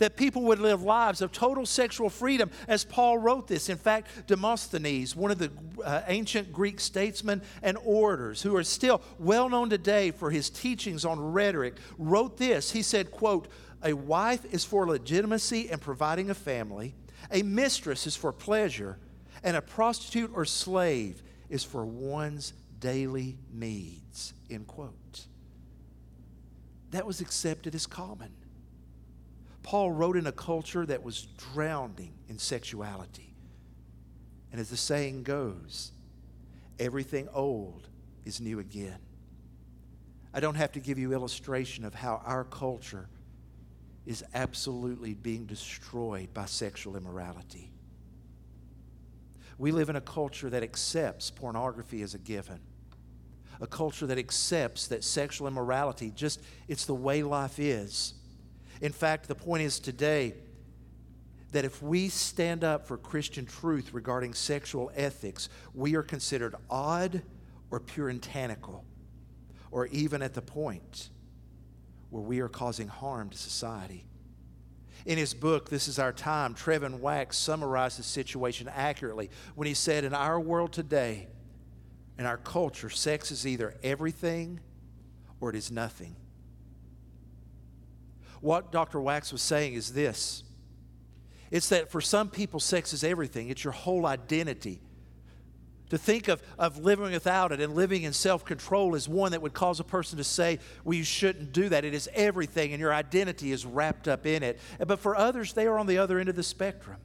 that 0.00 0.16
people 0.16 0.42
would 0.42 0.58
live 0.58 0.82
lives 0.82 1.20
of 1.20 1.30
total 1.30 1.64
sexual 1.64 2.08
freedom, 2.10 2.50
as 2.66 2.84
Paul 2.84 3.18
wrote 3.18 3.46
this. 3.46 3.68
In 3.68 3.76
fact, 3.76 4.26
Demosthenes, 4.26 5.14
one 5.14 5.30
of 5.30 5.38
the 5.38 5.52
uh, 5.84 6.02
ancient 6.08 6.52
Greek 6.52 6.80
statesmen 6.80 7.42
and 7.62 7.78
orators, 7.84 8.42
who 8.42 8.56
are 8.56 8.64
still 8.64 9.02
well 9.18 9.48
known 9.48 9.70
today 9.70 10.10
for 10.10 10.30
his 10.30 10.50
teachings 10.50 11.04
on 11.04 11.20
rhetoric, 11.20 11.76
wrote 11.98 12.38
this. 12.38 12.72
He 12.72 12.82
said, 12.82 13.10
quote, 13.10 13.48
a 13.82 13.92
wife 13.92 14.44
is 14.52 14.64
for 14.64 14.86
legitimacy 14.86 15.70
and 15.70 15.80
providing 15.80 16.30
a 16.30 16.34
family, 16.34 16.94
a 17.30 17.42
mistress 17.42 18.06
is 18.06 18.16
for 18.16 18.32
pleasure, 18.32 18.98
and 19.42 19.56
a 19.56 19.62
prostitute 19.62 20.30
or 20.34 20.44
slave 20.44 21.22
is 21.48 21.64
for 21.64 21.84
one's 21.84 22.52
daily 22.78 23.38
needs. 23.52 24.34
End 24.50 24.66
quote. 24.66 25.26
That 26.90 27.06
was 27.06 27.20
accepted 27.20 27.74
as 27.74 27.86
common. 27.86 28.32
Paul 29.62 29.92
wrote 29.92 30.16
in 30.16 30.26
a 30.26 30.32
culture 30.32 30.86
that 30.86 31.02
was 31.02 31.28
drowning 31.52 32.14
in 32.28 32.38
sexuality. 32.38 33.34
And 34.50 34.60
as 34.60 34.70
the 34.70 34.76
saying 34.76 35.22
goes, 35.22 35.92
everything 36.78 37.28
old 37.32 37.88
is 38.24 38.40
new 38.40 38.58
again. 38.58 38.98
I 40.32 40.40
don't 40.40 40.54
have 40.54 40.72
to 40.72 40.80
give 40.80 40.98
you 40.98 41.12
illustration 41.12 41.84
of 41.84 41.94
how 41.94 42.22
our 42.24 42.44
culture 42.44 43.08
is 44.06 44.24
absolutely 44.34 45.14
being 45.14 45.44
destroyed 45.44 46.32
by 46.32 46.46
sexual 46.46 46.96
immorality. 46.96 47.70
We 49.60 49.72
live 49.72 49.90
in 49.90 49.96
a 49.96 50.00
culture 50.00 50.48
that 50.48 50.62
accepts 50.62 51.30
pornography 51.30 52.00
as 52.00 52.14
a 52.14 52.18
given. 52.18 52.60
A 53.60 53.66
culture 53.66 54.06
that 54.06 54.16
accepts 54.16 54.86
that 54.86 55.04
sexual 55.04 55.46
immorality 55.48 56.10
just 56.16 56.40
it's 56.66 56.86
the 56.86 56.94
way 56.94 57.22
life 57.22 57.58
is. 57.58 58.14
In 58.80 58.90
fact, 58.90 59.28
the 59.28 59.34
point 59.34 59.62
is 59.62 59.78
today 59.78 60.32
that 61.52 61.66
if 61.66 61.82
we 61.82 62.08
stand 62.08 62.64
up 62.64 62.86
for 62.86 62.96
Christian 62.96 63.44
truth 63.44 63.92
regarding 63.92 64.32
sexual 64.32 64.90
ethics, 64.94 65.50
we 65.74 65.94
are 65.94 66.02
considered 66.02 66.54
odd 66.70 67.20
or 67.70 67.80
puritanical, 67.80 68.82
or 69.70 69.88
even 69.88 70.22
at 70.22 70.32
the 70.32 70.40
point 70.40 71.10
where 72.08 72.22
we 72.22 72.40
are 72.40 72.48
causing 72.48 72.88
harm 72.88 73.28
to 73.28 73.36
society. 73.36 74.06
In 75.06 75.18
his 75.18 75.34
book, 75.34 75.70
This 75.70 75.88
Is 75.88 75.98
Our 75.98 76.12
Time, 76.12 76.54
Trevin 76.54 77.00
Wax 77.00 77.36
summarized 77.36 77.98
the 77.98 78.02
situation 78.02 78.68
accurately 78.68 79.30
when 79.54 79.66
he 79.66 79.74
said, 79.74 80.04
In 80.04 80.14
our 80.14 80.38
world 80.38 80.72
today, 80.72 81.28
in 82.18 82.26
our 82.26 82.36
culture, 82.36 82.90
sex 82.90 83.30
is 83.30 83.46
either 83.46 83.74
everything 83.82 84.60
or 85.40 85.50
it 85.50 85.56
is 85.56 85.70
nothing. 85.70 86.16
What 88.40 88.72
Dr. 88.72 89.00
Wax 89.00 89.32
was 89.32 89.42
saying 89.42 89.74
is 89.74 89.92
this 89.92 90.42
it's 91.50 91.70
that 91.70 91.90
for 91.90 92.00
some 92.00 92.28
people, 92.28 92.60
sex 92.60 92.92
is 92.92 93.02
everything, 93.02 93.48
it's 93.48 93.64
your 93.64 93.72
whole 93.72 94.06
identity. 94.06 94.80
To 95.90 95.98
think 95.98 96.28
of, 96.28 96.40
of 96.56 96.78
living 96.78 97.10
without 97.10 97.50
it 97.50 97.60
and 97.60 97.74
living 97.74 98.04
in 98.04 98.12
self 98.12 98.44
control 98.44 98.94
is 98.94 99.08
one 99.08 99.32
that 99.32 99.42
would 99.42 99.52
cause 99.52 99.80
a 99.80 99.84
person 99.84 100.18
to 100.18 100.24
say, 100.24 100.60
Well, 100.84 100.96
you 100.96 101.04
shouldn't 101.04 101.52
do 101.52 101.68
that. 101.68 101.84
It 101.84 101.94
is 101.94 102.08
everything, 102.14 102.72
and 102.72 102.80
your 102.80 102.94
identity 102.94 103.50
is 103.52 103.66
wrapped 103.66 104.06
up 104.06 104.24
in 104.24 104.42
it. 104.42 104.60
But 104.78 105.00
for 105.00 105.16
others, 105.16 105.52
they 105.52 105.66
are 105.66 105.78
on 105.78 105.86
the 105.86 105.98
other 105.98 106.18
end 106.18 106.28
of 106.28 106.36
the 106.36 106.44
spectrum. 106.44 106.98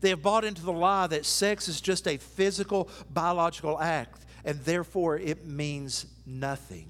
They 0.00 0.08
have 0.08 0.22
bought 0.22 0.44
into 0.44 0.62
the 0.62 0.72
lie 0.72 1.06
that 1.08 1.24
sex 1.24 1.68
is 1.68 1.80
just 1.80 2.08
a 2.08 2.16
physical, 2.16 2.88
biological 3.10 3.78
act, 3.78 4.26
and 4.44 4.58
therefore 4.60 5.18
it 5.18 5.46
means 5.46 6.06
nothing 6.26 6.88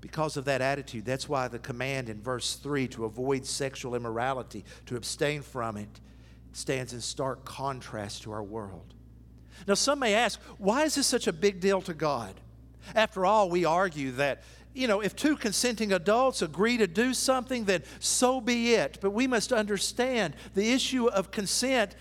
because 0.00 0.36
of 0.36 0.44
that 0.44 0.60
attitude. 0.60 1.06
That's 1.06 1.28
why 1.28 1.48
the 1.48 1.58
command 1.58 2.10
in 2.10 2.20
verse 2.20 2.56
3 2.56 2.88
to 2.88 3.06
avoid 3.06 3.46
sexual 3.46 3.94
immorality, 3.94 4.64
to 4.86 4.96
abstain 4.96 5.40
from 5.40 5.78
it, 5.78 6.00
stands 6.52 6.92
in 6.92 7.00
stark 7.00 7.44
contrast 7.44 8.22
to 8.24 8.32
our 8.32 8.42
world. 8.42 8.93
Now, 9.66 9.74
some 9.74 9.98
may 9.98 10.14
ask, 10.14 10.40
why 10.58 10.84
is 10.84 10.94
this 10.94 11.06
such 11.06 11.26
a 11.26 11.32
big 11.32 11.60
deal 11.60 11.80
to 11.82 11.94
God? 11.94 12.34
After 12.94 13.24
all, 13.24 13.48
we 13.48 13.64
argue 13.64 14.12
that, 14.12 14.42
you 14.74 14.88
know, 14.88 15.00
if 15.00 15.16
two 15.16 15.36
consenting 15.36 15.92
adults 15.92 16.42
agree 16.42 16.76
to 16.76 16.86
do 16.86 17.14
something, 17.14 17.64
then 17.64 17.82
so 17.98 18.40
be 18.40 18.74
it. 18.74 18.98
But 19.00 19.10
we 19.10 19.26
must 19.26 19.52
understand 19.52 20.36
the 20.54 20.72
issue 20.72 21.06
of 21.06 21.30
consent, 21.30 21.94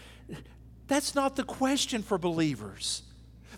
that's 0.88 1.16
not 1.16 1.36
the 1.36 1.44
question 1.44 2.04
for 2.04 2.18
believers. 2.18 3.04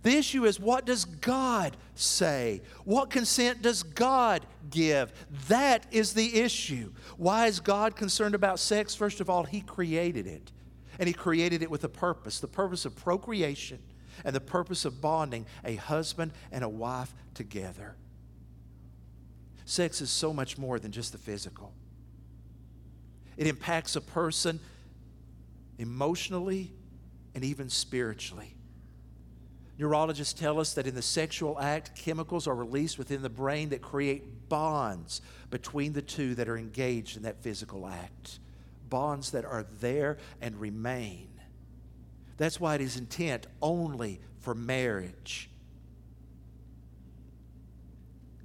The 0.04 0.18
issue 0.18 0.46
is 0.46 0.60
what 0.60 0.86
does 0.86 1.06
God 1.06 1.76
say? 1.96 2.62
What 2.84 3.10
consent 3.10 3.64
does 3.64 3.82
God 3.82 4.46
give? 4.70 5.12
That 5.48 5.88
is 5.90 6.14
the 6.14 6.42
issue. 6.42 6.92
Why 7.18 7.48
is 7.48 7.60
God 7.60 7.96
concerned 7.96 8.36
about 8.36 8.60
sex? 8.60 8.94
First 8.94 9.20
of 9.20 9.32
all, 9.32 9.46
He 9.46 9.62
created 9.62 10.28
it. 10.28 10.52
And 11.00 11.08
He 11.08 11.14
created 11.14 11.62
it 11.62 11.70
with 11.70 11.84
a 11.84 11.90
purpose 11.90 12.40
the 12.40 12.48
purpose 12.48 12.86
of 12.86 12.96
procreation 12.96 13.80
and 14.24 14.36
the 14.36 14.42
purpose 14.42 14.86
of 14.86 15.02
bonding 15.02 15.46
a 15.64 15.76
husband 15.76 16.32
and 16.52 16.64
a 16.64 16.70
wife 16.70 17.14
together. 17.34 17.96
Sex 19.66 20.00
is 20.00 20.10
so 20.10 20.32
much 20.32 20.58
more 20.58 20.80
than 20.80 20.92
just 20.92 21.12
the 21.12 21.18
physical, 21.18 21.74
it 23.38 23.48
impacts 23.48 23.96
a 23.96 24.02
person 24.02 24.60
emotionally 25.78 26.72
and 27.34 27.44
even 27.44 27.70
spiritually. 27.70 28.56
Neurologists 29.78 30.34
tell 30.34 30.60
us 30.60 30.74
that 30.76 30.88
in 30.88 30.96
the 30.96 31.02
sexual 31.02 31.60
act, 31.60 31.98
chemicals 31.98 32.48
are 32.48 32.56
released 32.56 32.98
within 32.98 33.22
the 33.22 33.30
brain 33.30 33.70
that 33.70 33.82
create 33.82 34.48
bonds 34.48 35.22
between 35.50 35.92
the 35.92 36.02
two 36.02 36.34
that 36.36 36.48
are 36.48 36.58
engaged 36.58 37.18
in 37.18 37.24
that 37.24 37.44
physical 37.44 37.86
act. 37.86 38.40
Bonds 38.90 39.32
that 39.32 39.46
are 39.46 39.66
there 39.80 40.18
and 40.42 40.60
remain. 40.60 41.30
That's 42.38 42.60
why 42.60 42.76
it 42.76 42.82
is 42.82 42.98
intent 42.98 43.48
only 43.62 44.20
for 44.40 44.54
marriage. 44.54 45.50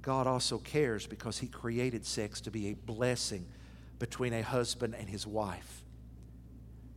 God 0.01 0.25
also 0.27 0.57
cares 0.57 1.05
because 1.05 1.37
He 1.37 1.47
created 1.47 2.05
sex 2.05 2.41
to 2.41 2.51
be 2.51 2.69
a 2.69 2.73
blessing 2.73 3.45
between 4.01 4.33
a 4.33 4.41
husband 4.41 4.95
and 4.97 5.07
his 5.07 5.27
wife. 5.27 5.83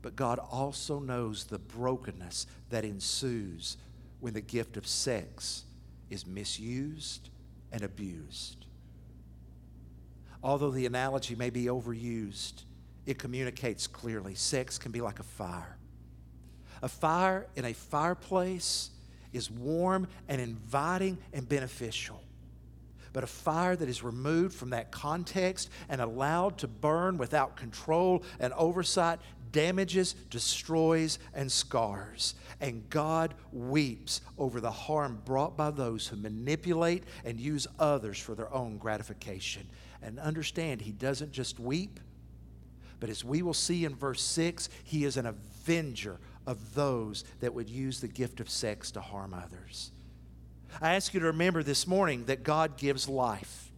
But 0.00 0.16
God 0.16 0.38
also 0.38 1.00
knows 1.00 1.44
the 1.44 1.58
brokenness 1.58 2.46
that 2.70 2.82
ensues 2.82 3.76
when 4.20 4.32
the 4.32 4.40
gift 4.40 4.78
of 4.78 4.86
sex 4.86 5.64
is 6.08 6.26
misused 6.26 7.28
and 7.70 7.82
abused. 7.82 8.64
Although 10.42 10.70
the 10.70 10.86
analogy 10.86 11.34
may 11.34 11.50
be 11.50 11.66
overused, 11.66 12.64
it 13.06 13.18
communicates 13.18 13.86
clearly. 13.86 14.34
Sex 14.34 14.78
can 14.78 14.92
be 14.92 15.00
like 15.00 15.20
a 15.20 15.24
fire. 15.24 15.76
A 16.82 16.88
fire 16.88 17.46
in 17.56 17.64
a 17.64 17.72
fireplace 17.72 18.90
is 19.32 19.50
warm 19.50 20.06
and 20.28 20.40
inviting 20.40 21.18
and 21.32 21.48
beneficial. 21.48 22.22
But 23.12 23.24
a 23.24 23.28
fire 23.28 23.76
that 23.76 23.88
is 23.88 24.02
removed 24.02 24.54
from 24.54 24.70
that 24.70 24.90
context 24.90 25.70
and 25.88 26.00
allowed 26.00 26.58
to 26.58 26.68
burn 26.68 27.16
without 27.16 27.56
control 27.56 28.24
and 28.40 28.52
oversight 28.54 29.20
damages, 29.54 30.14
destroys, 30.30 31.20
and 31.32 31.50
scars. 31.50 32.34
And 32.60 32.90
God 32.90 33.34
weeps 33.52 34.20
over 34.36 34.60
the 34.60 34.70
harm 34.70 35.22
brought 35.24 35.56
by 35.56 35.70
those 35.70 36.08
who 36.08 36.16
manipulate 36.16 37.04
and 37.24 37.38
use 37.38 37.68
others 37.78 38.18
for 38.18 38.34
their 38.34 38.52
own 38.52 38.78
gratification. 38.78 39.68
And 40.02 40.18
understand, 40.18 40.82
He 40.82 40.90
doesn't 40.90 41.30
just 41.30 41.60
weep, 41.60 42.00
but 43.04 43.10
as 43.10 43.22
we 43.22 43.42
will 43.42 43.52
see 43.52 43.84
in 43.84 43.94
verse 43.94 44.22
6, 44.22 44.70
He 44.82 45.04
is 45.04 45.18
an 45.18 45.26
avenger 45.26 46.16
of 46.46 46.74
those 46.74 47.22
that 47.40 47.52
would 47.52 47.68
use 47.68 48.00
the 48.00 48.08
gift 48.08 48.40
of 48.40 48.48
sex 48.48 48.90
to 48.92 49.02
harm 49.02 49.34
others. 49.34 49.90
I 50.80 50.94
ask 50.94 51.12
you 51.12 51.20
to 51.20 51.26
remember 51.26 51.62
this 51.62 51.86
morning 51.86 52.24
that 52.24 52.44
God 52.44 52.78
gives 52.78 53.06
life. 53.06 53.70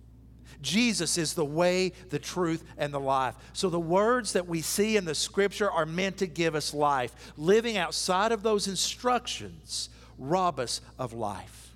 Jesus 0.62 1.18
is 1.18 1.34
the 1.34 1.44
way, 1.44 1.90
the 2.10 2.20
truth, 2.20 2.62
and 2.78 2.94
the 2.94 3.00
life. 3.00 3.34
So 3.52 3.68
the 3.68 3.80
words 3.80 4.34
that 4.34 4.46
we 4.46 4.62
see 4.62 4.96
in 4.96 5.04
the 5.04 5.14
scripture 5.16 5.72
are 5.72 5.86
meant 5.86 6.18
to 6.18 6.28
give 6.28 6.54
us 6.54 6.72
life. 6.72 7.32
Living 7.36 7.76
outside 7.76 8.30
of 8.30 8.44
those 8.44 8.68
instructions 8.68 9.88
rob 10.18 10.60
us 10.60 10.80
of 11.00 11.12
life. 11.12 11.72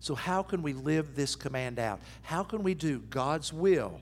So, 0.00 0.14
how 0.14 0.42
can 0.42 0.62
we 0.62 0.72
live 0.72 1.16
this 1.16 1.36
command 1.36 1.78
out? 1.78 2.00
How 2.22 2.44
can 2.44 2.62
we 2.62 2.72
do 2.72 3.00
God's 3.00 3.52
will 3.52 4.00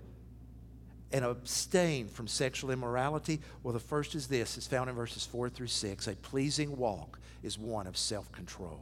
and 1.15 1.25
abstain 1.25 2.09
from 2.09 2.27
sexual 2.27 2.73
immorality? 2.73 3.41
Well, 3.63 3.73
the 3.73 3.79
first 3.79 4.17
is 4.17 4.27
this 4.27 4.57
it's 4.57 4.67
found 4.67 4.91
in 4.91 4.97
verses 4.97 5.25
4 5.25 5.49
through 5.49 5.69
6. 5.69 6.09
A 6.09 6.17
pleasing 6.17 6.77
walk 6.77 7.21
is 7.45 7.57
one 7.57 7.87
of 7.87 7.97
self 7.97 8.31
control. 8.33 8.81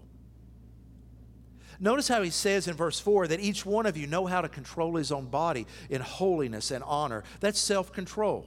Notice 1.78 2.08
how 2.08 2.22
he 2.22 2.30
says 2.30 2.68
in 2.68 2.74
verse 2.74 2.98
4 2.98 3.28
that 3.28 3.40
each 3.40 3.66
one 3.66 3.84
of 3.84 3.98
you 3.98 4.06
know 4.06 4.24
how 4.24 4.40
to 4.40 4.48
control 4.48 4.96
his 4.96 5.12
own 5.12 5.26
body 5.26 5.66
in 5.90 6.00
holiness 6.00 6.70
and 6.70 6.82
honor. 6.84 7.22
That's 7.40 7.60
self 7.60 7.92
control. 7.92 8.46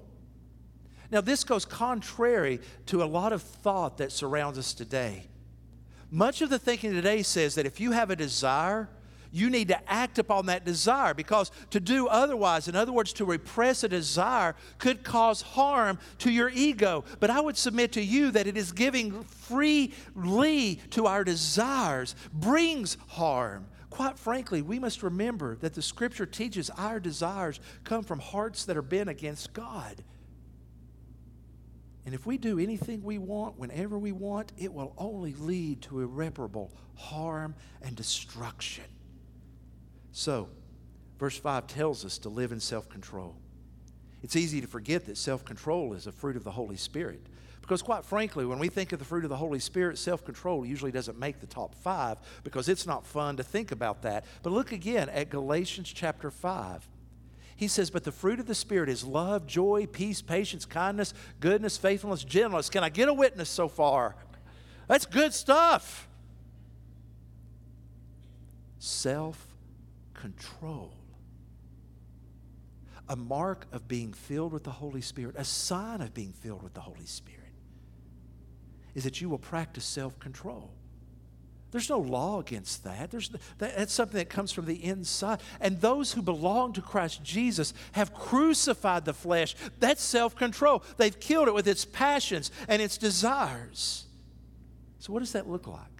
Now, 1.11 1.21
this 1.21 1.43
goes 1.43 1.63
contrary 1.63 2.61
to 2.87 3.03
a 3.03 3.05
lot 3.05 3.33
of 3.33 3.43
thought 3.43 3.99
that 3.99 4.11
surrounds 4.11 4.57
us 4.57 4.73
today. 4.73 5.27
Much 6.09 6.41
of 6.41 6.49
the 6.49 6.57
thinking 6.57 6.91
today 6.91 7.21
says 7.21 7.53
that 7.53 7.67
if 7.67 7.79
you 7.79 7.91
have 7.91 8.09
a 8.09 8.15
desire, 8.15 8.89
you 9.35 9.49
need 9.49 9.67
to 9.67 9.91
act 9.91 10.17
upon 10.17 10.45
that 10.45 10.63
desire 10.63 11.13
because 11.13 11.51
to 11.71 11.81
do 11.81 12.07
otherwise, 12.07 12.69
in 12.69 12.75
other 12.75 12.93
words, 12.93 13.11
to 13.13 13.25
repress 13.25 13.83
a 13.83 13.89
desire, 13.89 14.55
could 14.77 15.03
cause 15.03 15.41
harm 15.41 15.99
to 16.19 16.31
your 16.31 16.49
ego. 16.49 17.03
But 17.19 17.29
I 17.29 17.41
would 17.41 17.57
submit 17.57 17.91
to 17.93 18.01
you 18.01 18.31
that 18.31 18.47
it 18.47 18.55
is 18.55 18.71
giving 18.71 19.23
freely 19.23 20.77
to 20.91 21.05
our 21.05 21.25
desires 21.25 22.15
brings 22.31 22.95
harm. 23.09 23.67
Quite 23.89 24.17
frankly, 24.17 24.61
we 24.61 24.79
must 24.79 25.03
remember 25.03 25.57
that 25.57 25.73
the 25.73 25.81
scripture 25.81 26.25
teaches 26.25 26.69
our 26.69 27.01
desires 27.01 27.59
come 27.83 28.03
from 28.03 28.19
hearts 28.19 28.63
that 28.65 28.77
are 28.77 28.81
bent 28.81 29.09
against 29.09 29.51
God. 29.51 30.01
And 32.05 32.15
if 32.15 32.25
we 32.25 32.37
do 32.37 32.57
anything 32.57 33.03
we 33.03 33.17
want 33.17 33.59
whenever 33.59 33.99
we 33.99 34.13
want, 34.13 34.53
it 34.57 34.73
will 34.73 34.93
only 34.97 35.33
lead 35.33 35.81
to 35.83 35.99
irreparable 35.99 36.71
harm 36.95 37.53
and 37.81 37.97
destruction. 37.97 38.85
So, 40.17 40.47
verse 41.19 41.37
5 41.37 41.67
tells 41.67 42.05
us 42.05 42.17
to 42.19 42.29
live 42.29 42.53
in 42.53 42.61
self 42.61 42.87
control. 42.87 43.35
It's 44.23 44.37
easy 44.37 44.61
to 44.61 44.67
forget 44.67 45.05
that 45.07 45.17
self 45.17 45.43
control 45.43 45.91
is 45.91 46.07
a 46.07 46.11
fruit 46.13 46.37
of 46.37 46.45
the 46.45 46.51
Holy 46.51 46.77
Spirit. 46.77 47.19
Because, 47.59 47.81
quite 47.81 48.05
frankly, 48.05 48.45
when 48.45 48.57
we 48.57 48.69
think 48.69 48.93
of 48.93 48.99
the 48.99 49.03
fruit 49.03 49.25
of 49.25 49.29
the 49.29 49.35
Holy 49.35 49.59
Spirit, 49.59 49.97
self 49.97 50.23
control 50.23 50.65
usually 50.65 50.93
doesn't 50.93 51.19
make 51.19 51.41
the 51.41 51.47
top 51.47 51.75
five 51.75 52.17
because 52.45 52.69
it's 52.69 52.87
not 52.87 53.05
fun 53.05 53.35
to 53.35 53.43
think 53.43 53.73
about 53.73 54.03
that. 54.03 54.23
But 54.41 54.53
look 54.53 54.71
again 54.71 55.09
at 55.09 55.29
Galatians 55.29 55.91
chapter 55.93 56.31
5. 56.31 56.87
He 57.57 57.67
says, 57.67 57.89
But 57.89 58.05
the 58.05 58.13
fruit 58.13 58.39
of 58.39 58.45
the 58.45 58.55
Spirit 58.55 58.87
is 58.87 59.03
love, 59.03 59.45
joy, 59.45 59.85
peace, 59.85 60.21
patience, 60.21 60.63
kindness, 60.63 61.13
goodness, 61.41 61.75
faithfulness, 61.75 62.23
gentleness. 62.23 62.69
Can 62.69 62.85
I 62.85 62.89
get 62.89 63.09
a 63.09 63.13
witness 63.13 63.49
so 63.49 63.67
far? 63.67 64.15
That's 64.87 65.05
good 65.05 65.33
stuff. 65.33 66.07
Self 68.79 69.54
control. 70.25 70.91
A 73.07 73.15
mark 73.15 73.67
of 73.71 73.87
being 73.87 74.13
filled 74.13 74.51
with 74.51 74.63
the 74.63 74.71
Holy 74.71 75.01
Spirit, 75.01 75.35
a 75.37 75.45
sign 75.45 76.01
of 76.01 76.13
being 76.15 76.33
filled 76.33 76.63
with 76.63 76.73
the 76.73 76.81
Holy 76.81 77.05
Spirit, 77.05 77.41
is 78.95 79.03
that 79.03 79.21
you 79.21 79.29
will 79.29 79.37
practice 79.37 79.85
self 79.85 80.17
control. 80.19 80.71
There's 81.69 81.89
no 81.89 81.99
law 81.99 82.39
against 82.39 82.83
that. 82.85 83.11
There's, 83.11 83.29
that's 83.57 83.93
something 83.93 84.17
that 84.17 84.29
comes 84.29 84.51
from 84.51 84.65
the 84.65 84.83
inside. 84.83 85.41
And 85.59 85.81
those 85.81 86.13
who 86.13 86.21
belong 86.21 86.73
to 86.73 86.81
Christ 86.81 87.21
Jesus 87.21 87.73
have 87.91 88.13
crucified 88.13 89.03
the 89.05 89.13
flesh. 89.13 89.55
That's 89.79 90.01
self 90.01 90.35
control. 90.35 90.83
They've 90.97 91.19
killed 91.19 91.47
it 91.47 91.53
with 91.53 91.67
its 91.67 91.85
passions 91.85 92.49
and 92.67 92.81
its 92.81 92.97
desires. 92.97 94.05
So, 94.97 95.13
what 95.13 95.19
does 95.19 95.33
that 95.33 95.47
look 95.47 95.67
like? 95.67 95.94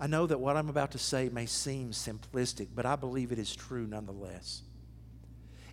I 0.00 0.06
know 0.06 0.26
that 0.26 0.40
what 0.40 0.56
I'm 0.56 0.68
about 0.68 0.92
to 0.92 0.98
say 0.98 1.28
may 1.28 1.46
seem 1.46 1.90
simplistic, 1.90 2.68
but 2.74 2.86
I 2.86 2.96
believe 2.96 3.32
it 3.32 3.38
is 3.38 3.54
true 3.54 3.86
nonetheless. 3.86 4.62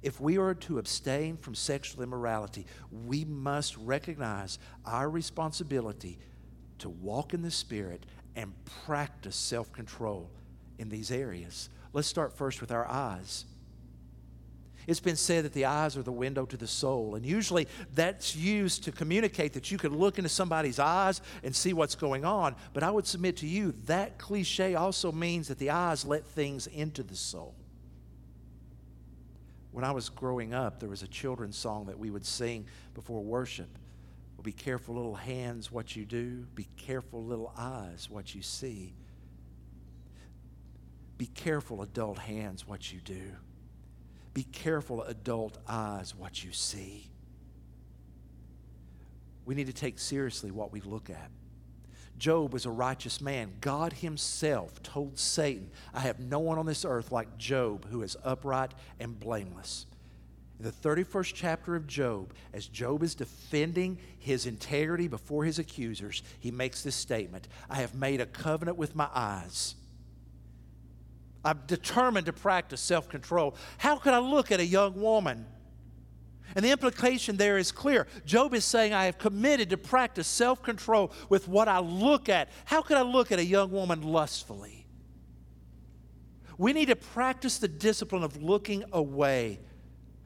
If 0.01 0.19
we 0.19 0.37
are 0.37 0.55
to 0.55 0.79
abstain 0.79 1.37
from 1.37 1.53
sexual 1.53 2.03
immorality, 2.03 2.65
we 3.05 3.23
must 3.25 3.77
recognize 3.77 4.57
our 4.85 5.09
responsibility 5.09 6.17
to 6.79 6.89
walk 6.89 7.33
in 7.33 7.43
the 7.43 7.51
Spirit 7.51 8.05
and 8.35 8.53
practice 8.85 9.35
self 9.35 9.71
control 9.71 10.29
in 10.79 10.89
these 10.89 11.11
areas. 11.11 11.69
Let's 11.93 12.07
start 12.07 12.35
first 12.35 12.61
with 12.61 12.71
our 12.71 12.87
eyes. 12.87 13.45
It's 14.87 14.99
been 14.99 15.15
said 15.15 15.45
that 15.45 15.53
the 15.53 15.65
eyes 15.65 15.95
are 15.95 16.03
the 16.03 16.11
window 16.11 16.45
to 16.45 16.57
the 16.57 16.67
soul, 16.67 17.15
and 17.15 17.25
usually 17.25 17.67
that's 17.93 18.35
used 18.35 18.83
to 18.85 18.91
communicate 18.91 19.53
that 19.53 19.71
you 19.71 19.77
can 19.77 19.97
look 19.97 20.17
into 20.17 20.29
somebody's 20.29 20.79
eyes 20.79 21.21
and 21.43 21.55
see 21.55 21.73
what's 21.73 21.95
going 21.95 22.25
on. 22.25 22.55
But 22.73 22.83
I 22.83 22.91
would 22.91 23.05
submit 23.05 23.37
to 23.37 23.47
you 23.47 23.73
that 23.85 24.17
cliche 24.17 24.75
also 24.75 25.11
means 25.11 25.47
that 25.47 25.59
the 25.59 25.69
eyes 25.69 26.05
let 26.05 26.25
things 26.25 26.67
into 26.67 27.03
the 27.03 27.15
soul. 27.15 27.55
When 29.71 29.85
I 29.85 29.91
was 29.91 30.09
growing 30.09 30.53
up, 30.53 30.79
there 30.79 30.89
was 30.89 31.03
a 31.03 31.07
children's 31.07 31.57
song 31.57 31.85
that 31.85 31.97
we 31.97 32.09
would 32.09 32.25
sing 32.25 32.65
before 32.93 33.23
worship. 33.23 33.69
Well, 34.35 34.43
be 34.43 34.51
careful, 34.51 34.95
little 34.95 35.15
hands, 35.15 35.71
what 35.71 35.95
you 35.95 36.05
do. 36.05 36.45
Be 36.55 36.67
careful, 36.75 37.23
little 37.23 37.53
eyes, 37.57 38.09
what 38.09 38.35
you 38.35 38.41
see. 38.41 38.93
Be 41.17 41.27
careful, 41.27 41.83
adult 41.83 42.17
hands, 42.17 42.67
what 42.67 42.91
you 42.91 42.99
do. 42.99 43.31
Be 44.33 44.43
careful, 44.43 45.03
adult 45.03 45.57
eyes, 45.67 46.15
what 46.15 46.43
you 46.43 46.51
see. 46.51 47.09
We 49.45 49.55
need 49.55 49.67
to 49.67 49.73
take 49.73 49.99
seriously 49.99 50.51
what 50.51 50.71
we 50.71 50.81
look 50.81 51.09
at. 51.09 51.31
Job 52.17 52.53
was 52.53 52.65
a 52.65 52.71
righteous 52.71 53.19
man. 53.19 53.53
God 53.61 53.93
Himself 53.93 54.81
told 54.83 55.17
Satan, 55.17 55.71
I 55.93 56.01
have 56.01 56.19
no 56.19 56.39
one 56.39 56.59
on 56.59 56.65
this 56.65 56.85
earth 56.85 57.11
like 57.11 57.37
Job 57.37 57.87
who 57.89 58.03
is 58.03 58.15
upright 58.23 58.73
and 58.99 59.19
blameless. 59.19 59.87
In 60.59 60.65
the 60.65 60.71
31st 60.71 61.31
chapter 61.33 61.75
of 61.75 61.87
Job, 61.87 62.33
as 62.53 62.67
Job 62.67 63.01
is 63.01 63.15
defending 63.15 63.97
his 64.19 64.45
integrity 64.45 65.07
before 65.07 65.43
his 65.43 65.57
accusers, 65.57 66.21
he 66.39 66.51
makes 66.51 66.83
this 66.83 66.95
statement 66.95 67.47
I 67.67 67.77
have 67.77 67.95
made 67.95 68.21
a 68.21 68.27
covenant 68.27 68.77
with 68.77 68.95
my 68.95 69.09
eyes 69.13 69.73
I'm 71.43 71.61
determined 71.67 72.27
to 72.27 72.33
practice 72.33 72.81
self 72.81 73.09
control. 73.09 73.55
How 73.77 73.97
could 73.97 74.13
I 74.13 74.19
look 74.19 74.51
at 74.51 74.59
a 74.59 74.65
young 74.65 74.99
woman? 74.99 75.45
And 76.55 76.65
the 76.65 76.71
implication 76.71 77.37
there 77.37 77.57
is 77.57 77.71
clear. 77.71 78.07
Job 78.25 78.53
is 78.53 78.65
saying, 78.65 78.93
I 78.93 79.05
have 79.05 79.17
committed 79.17 79.69
to 79.69 79.77
practice 79.77 80.27
self 80.27 80.61
control 80.61 81.11
with 81.29 81.47
what 81.47 81.67
I 81.67 81.79
look 81.79 82.29
at. 82.29 82.49
How 82.65 82.81
could 82.81 82.97
I 82.97 83.01
look 83.01 83.31
at 83.31 83.39
a 83.39 83.45
young 83.45 83.71
woman 83.71 84.01
lustfully? 84.01 84.85
We 86.57 86.73
need 86.73 86.89
to 86.89 86.95
practice 86.95 87.57
the 87.57 87.67
discipline 87.67 88.23
of 88.23 88.41
looking 88.41 88.83
away. 88.91 89.59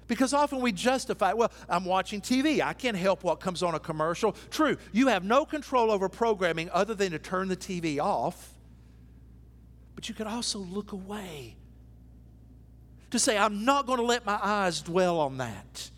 Because 0.08 0.34
often 0.34 0.60
we 0.60 0.72
justify, 0.72 1.34
well, 1.34 1.52
I'm 1.68 1.86
watching 1.86 2.22
TV. 2.22 2.62
I 2.62 2.74
can't 2.74 2.98
help 2.98 3.24
what 3.24 3.40
comes 3.40 3.64
on 3.64 3.74
a 3.74 3.80
commercial. 3.80 4.34
True, 4.52 4.78
you 4.92 5.08
have 5.08 5.24
no 5.24 5.46
control 5.46 5.90
over 5.90 6.10
programming 6.10 6.70
other 6.72 6.94
than 6.94 7.12
to 7.12 7.20
turn 7.20 7.48
the 7.48 7.56
TV 7.56 8.00
off 8.00 8.55
you 10.08 10.16
could 10.16 10.28
also 10.28 10.60
look 10.60 10.92
away. 10.92 11.56
To 13.12 13.20
say, 13.20 13.38
I'm 13.38 13.66
not 13.66 13.86
going 13.86 14.00
to 14.00 14.06
let 14.06 14.26
my 14.26 14.40
eyes 14.42 14.82
dwell 14.82 15.20
on 15.20 15.38
that. 15.38 15.90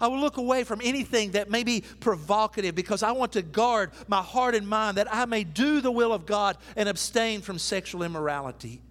I 0.00 0.08
will 0.08 0.20
look 0.20 0.36
away 0.36 0.64
from 0.64 0.80
anything 0.82 1.32
that 1.32 1.50
may 1.50 1.62
be 1.64 1.82
provocative 2.00 2.74
because 2.74 3.02
I 3.02 3.12
want 3.12 3.32
to 3.32 3.42
guard 3.42 3.92
my 4.08 4.20
heart 4.20 4.54
and 4.54 4.68
mind 4.68 4.98
that 4.98 5.12
I 5.12 5.24
may 5.24 5.44
do 5.44 5.80
the 5.80 5.90
will 5.90 6.12
of 6.12 6.26
God 6.26 6.58
and 6.76 6.88
abstain 6.88 7.40
from 7.40 7.58
sexual 7.58 8.02
immorality. 8.02 8.82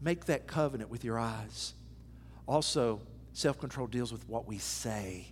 Make 0.00 0.24
that 0.26 0.46
covenant 0.46 0.90
with 0.90 1.04
your 1.04 1.18
eyes. 1.18 1.74
Also, 2.46 3.00
self 3.32 3.58
control 3.58 3.86
deals 3.86 4.12
with 4.12 4.26
what 4.28 4.46
we 4.46 4.58
say. 4.58 5.28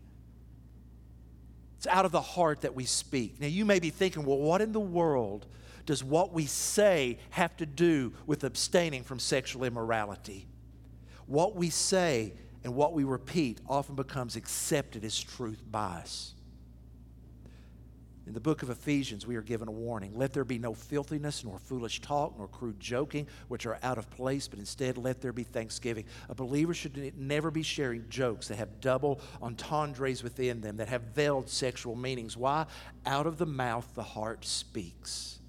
It's 1.79 1.87
out 1.87 2.05
of 2.05 2.13
the 2.13 2.21
heart 2.21 2.63
that 2.63 2.75
we 2.75 2.85
speak. 2.85 3.41
Now, 3.41 3.47
you 3.47 3.65
may 3.65 3.79
be 3.79 3.91
thinking, 3.91 4.25
well, 4.25 4.39
what 4.39 4.61
in 4.61 4.73
the 4.73 4.81
world 4.81 5.47
does 5.87 6.03
what 6.03 6.33
we 6.33 6.47
say 6.47 7.19
have 7.31 7.57
to 7.59 7.67
do 7.67 8.13
with 8.27 8.45
abstaining 8.45 9.05
from 9.05 9.19
sexual 9.19 9.65
immorality? 9.65 10.47
What 11.27 11.57
we 11.57 11.71
say 11.71 12.35
and 12.63 12.75
what 12.75 12.95
we 12.95 13.05
repeat 13.05 13.61
often 13.69 13.95
becomes 13.95 14.37
accepted 14.37 15.05
as 15.05 15.21
truth 15.21 15.63
by 15.71 15.99
us. 15.99 16.35
In 18.27 18.33
the 18.33 18.41
book 18.41 18.63
of 18.63 18.71
Ephesians, 18.71 19.27
we 19.27 19.37
are 19.37 19.43
given 19.43 19.69
a 19.69 19.73
warning. 19.73 20.15
Let 20.15 20.33
there 20.33 20.47
be 20.47 20.59
no 20.59 20.73
filthiness, 20.73 21.45
nor 21.45 21.59
foolish 21.59 22.01
talk, 22.01 22.39
nor 22.39 22.49
crude 22.49 22.81
joking, 22.81 23.27
which 23.49 23.67
are 23.67 23.79
out 23.83 23.99
of 23.99 24.09
place, 24.09 24.49
but 24.49 24.59
instead 24.59 24.97
let 24.97 25.21
there 25.21 25.35
be 25.35 25.43
thanksgiving. 25.43 26.07
A 26.31 26.35
believer 26.35 26.73
should 26.73 27.19
never 27.19 27.51
be 27.51 27.63
sharing 27.63 28.09
jokes 28.09 28.49
that 28.49 28.57
have 28.57 28.81
double 28.81 29.21
entendres 29.43 30.23
within 30.23 30.63
them, 30.63 30.79
that 30.79 30.89
have 30.89 31.03
veiled 31.15 31.51
sexual 31.51 31.97
meanings. 31.97 32.35
Why? 32.35 32.65
Out 33.05 33.27
of 33.27 33.37
the 33.37 33.45
mouth, 33.45 33.87
the 33.95 34.03
heart 34.03 34.47
speaks. 34.47 35.41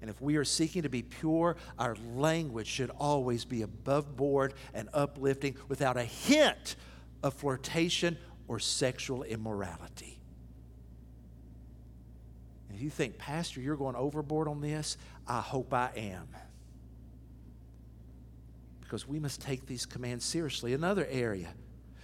And 0.00 0.10
if 0.10 0.20
we 0.20 0.36
are 0.36 0.44
seeking 0.44 0.82
to 0.82 0.88
be 0.88 1.02
pure, 1.02 1.56
our 1.78 1.96
language 2.14 2.66
should 2.66 2.90
always 2.90 3.44
be 3.44 3.62
above 3.62 4.16
board 4.16 4.54
and 4.74 4.88
uplifting 4.92 5.56
without 5.68 5.96
a 5.96 6.04
hint 6.04 6.76
of 7.22 7.34
flirtation 7.34 8.18
or 8.48 8.58
sexual 8.58 9.22
immorality. 9.22 10.20
If 12.74 12.82
you 12.82 12.90
think, 12.90 13.16
Pastor, 13.16 13.60
you're 13.60 13.76
going 13.76 13.96
overboard 13.96 14.48
on 14.48 14.60
this, 14.60 14.98
I 15.26 15.40
hope 15.40 15.72
I 15.72 15.90
am. 15.96 16.28
Because 18.82 19.08
we 19.08 19.18
must 19.18 19.40
take 19.40 19.66
these 19.66 19.86
commands 19.86 20.26
seriously. 20.26 20.74
Another 20.74 21.06
area 21.10 21.48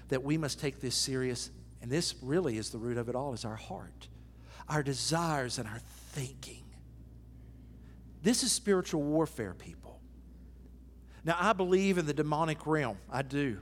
that 0.08 0.24
we 0.24 0.38
must 0.38 0.58
take 0.58 0.80
this 0.80 0.94
serious, 0.94 1.50
and 1.82 1.90
this 1.90 2.14
really 2.22 2.56
is 2.56 2.70
the 2.70 2.78
root 2.78 2.96
of 2.96 3.10
it 3.10 3.14
all, 3.14 3.34
is 3.34 3.44
our 3.44 3.54
heart, 3.54 4.08
our 4.68 4.82
desires, 4.82 5.58
and 5.58 5.68
our 5.68 5.80
thinking. 6.12 6.61
This 8.22 8.44
is 8.44 8.52
spiritual 8.52 9.02
warfare, 9.02 9.54
people. 9.54 10.00
Now, 11.24 11.36
I 11.38 11.52
believe 11.52 11.98
in 11.98 12.06
the 12.06 12.14
demonic 12.14 12.66
realm. 12.66 12.98
I 13.10 13.22
do. 13.22 13.58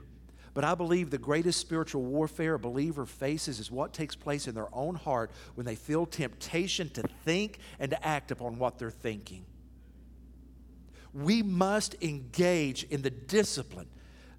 But 0.53 0.63
I 0.63 0.75
believe 0.75 1.09
the 1.09 1.17
greatest 1.17 1.59
spiritual 1.59 2.03
warfare 2.03 2.55
a 2.55 2.59
believer 2.59 3.05
faces 3.05 3.59
is 3.59 3.71
what 3.71 3.93
takes 3.93 4.15
place 4.15 4.47
in 4.47 4.55
their 4.55 4.73
own 4.73 4.95
heart 4.95 5.31
when 5.55 5.65
they 5.65 5.75
feel 5.75 6.05
temptation 6.05 6.89
to 6.91 7.03
think 7.23 7.59
and 7.79 7.91
to 7.91 8.05
act 8.05 8.31
upon 8.31 8.57
what 8.57 8.77
they're 8.77 8.91
thinking. 8.91 9.45
We 11.13 11.41
must 11.41 11.95
engage 12.01 12.83
in 12.83 13.01
the 13.01 13.09
discipline, 13.09 13.87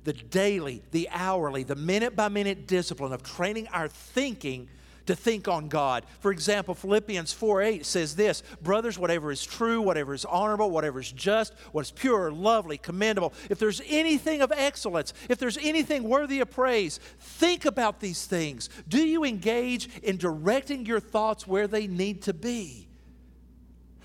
the 0.05 0.13
daily, 0.13 0.83
the 0.91 1.09
hourly, 1.11 1.63
the 1.63 1.77
minute 1.77 2.15
by 2.15 2.29
minute 2.29 2.67
discipline 2.67 3.13
of 3.13 3.23
training 3.23 3.69
our 3.69 3.89
thinking 3.89 4.69
to 5.07 5.17
think 5.17 5.49
on 5.49 5.69
God. 5.69 6.05
For 6.21 6.31
example, 6.31 6.75
Philippians 6.75 7.33
4 7.33 7.63
8 7.63 7.87
says 7.87 8.17
this 8.17 8.43
Brothers, 8.63 8.99
whatever 8.99 9.31
is 9.31 9.45
true, 9.45 9.81
whatever 9.81 10.15
is 10.15 10.25
honorable, 10.25 10.71
whatever 10.71 11.01
is 11.01 11.13
just, 11.13 11.55
what 11.73 11.83
is 11.83 11.91
pure, 11.91 12.31
lovely, 12.31 12.79
commendable, 12.79 13.33
if 13.51 13.59
there's 13.59 13.81
anything 13.89 14.43
of 14.43 14.53
excellence, 14.53 15.13
if 15.29 15.39
there's 15.39 15.59
anything 15.59 16.05
worthy 16.05 16.41
of 16.41 16.51
praise, 16.51 16.99
think 17.19 17.65
about 17.65 18.01
these 18.01 18.27
things. 18.27 18.69
Do 18.89 19.07
you 19.07 19.25
engage 19.25 19.89
in 20.03 20.17
directing 20.17 20.87
your 20.87 21.01
thoughts 21.01 21.47
where 21.47 21.67
they 21.67 21.87
need 21.87 22.23
to 22.23 22.35
be? 22.35 22.89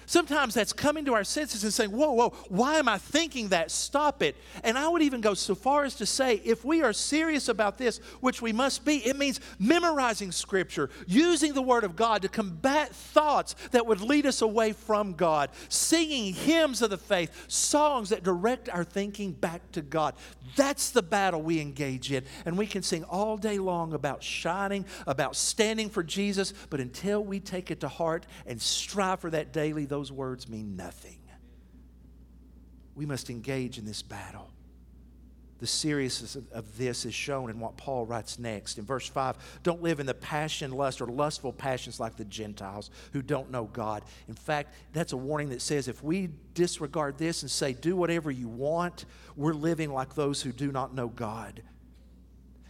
Sometimes 0.08 0.54
that's 0.54 0.72
coming 0.72 1.04
to 1.04 1.14
our 1.14 1.26
senses 1.26 1.66
and 1.66 1.74
saying, 1.74 1.92
Whoa, 1.92 2.14
whoa, 2.14 2.30
why 2.48 2.76
am 2.76 2.88
I 2.88 2.98
thinking 2.98 3.50
that? 3.50 3.70
Stop 3.72 4.24
it. 4.24 4.38
And 4.64 4.78
I 4.78 4.88
would 4.88 5.02
even 5.02 5.20
go 5.20 5.34
so 5.34 5.54
far 5.54 5.84
as 5.84 5.96
to 5.96 6.06
say, 6.06 6.42
if 6.46 6.64
we 6.64 6.82
are 6.82 6.94
serious 6.94 7.50
about 7.50 7.78
this, 7.78 7.98
which 8.22 8.42
we 8.42 8.54
must 8.54 8.86
be, 8.86 9.06
it 9.06 9.18
means 9.18 9.42
memorizing 9.60 10.32
Scripture, 10.32 10.90
using 11.08 11.54
the 11.54 11.62
Word 11.62 11.84
of 11.84 11.98
God 11.98 12.22
to 12.22 12.30
combat 12.30 12.96
thoughts 12.96 13.54
that 13.72 13.86
would 13.86 14.00
lead 14.00 14.26
us 14.26 14.42
away 14.42 14.72
from 14.72 15.12
God, 15.12 15.50
singing 15.68 16.34
hymns 16.34 16.82
of 16.82 16.90
the 16.90 16.98
faith, 16.98 17.46
songs 17.50 18.08
that 18.10 18.24
direct 18.24 18.70
our 18.70 18.86
thinking 18.86 19.34
back 19.34 19.72
to 19.74 19.82
God. 19.82 20.16
That's 20.56 20.92
the 20.92 21.04
battle 21.04 21.42
we 21.42 21.60
engage 21.60 22.14
in. 22.14 22.24
And 22.46 22.58
we 22.58 22.66
can 22.66 22.82
sing 22.82 23.04
all 23.04 23.36
day 23.36 23.60
long 23.60 23.92
about 23.92 24.24
shining, 24.24 24.86
about 25.06 25.36
standing 25.36 25.90
for 25.90 26.02
Jesus, 26.02 26.54
but 26.70 26.80
until 26.80 27.22
we 27.26 27.42
take 27.42 27.72
it 27.72 27.82
to 27.82 27.90
heart 27.90 28.26
and 28.46 28.62
strive 28.62 29.20
for 29.20 29.30
that 29.32 29.52
daily, 29.52 29.84
those 29.86 29.97
words 30.12 30.48
mean 30.48 30.76
nothing. 30.76 31.20
We 32.96 33.06
must 33.06 33.30
engage 33.30 33.78
in 33.78 33.86
this 33.86 34.02
battle. 34.02 34.50
The 35.60 35.68
seriousness 35.68 36.38
of 36.52 36.78
this 36.78 37.06
is 37.06 37.16
shown 37.16 37.50
in 37.50 37.60
what 37.60 37.78
Paul 37.78 38.06
writes 38.06 38.38
next. 38.38 38.78
In 38.78 38.86
verse 38.86 39.08
5, 39.08 39.62
don't 39.64 39.82
live 39.82 40.00
in 40.00 40.06
the 40.06 40.14
passion, 40.14 40.72
lust, 40.72 41.02
or 41.02 41.08
lustful 41.08 41.52
passions 41.52 42.00
like 42.00 42.16
the 42.16 42.26
Gentiles 42.26 42.92
who 43.14 43.24
don't 43.24 43.50
know 43.50 43.64
God. 43.66 44.04
In 44.28 44.36
fact, 44.36 44.74
that's 44.94 45.14
a 45.14 45.18
warning 45.18 45.50
that 45.50 45.62
says 45.62 45.88
if 45.88 46.04
we 46.04 46.30
disregard 46.54 47.18
this 47.18 47.42
and 47.42 47.50
say, 47.50 47.74
do 47.74 47.96
whatever 47.96 48.30
you 48.30 48.48
want, 48.48 49.06
we're 49.36 49.54
living 49.54 49.92
like 49.92 50.14
those 50.14 50.44
who 50.44 50.52
do 50.52 50.72
not 50.72 50.94
know 50.94 51.08
God. 51.08 51.64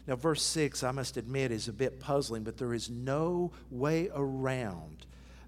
Now, 0.07 0.15
verse 0.15 0.43
6, 0.43 0.83
I 0.83 0.91
must 0.91 1.17
admit, 1.17 1.51
is 1.51 1.67
a 1.67 1.73
bit 1.73 1.99
puzzling, 1.99 2.43
but 2.43 2.57
there 2.57 2.73
is 2.73 2.89
no 2.89 3.51
way 3.69 4.09
around 4.13 5.06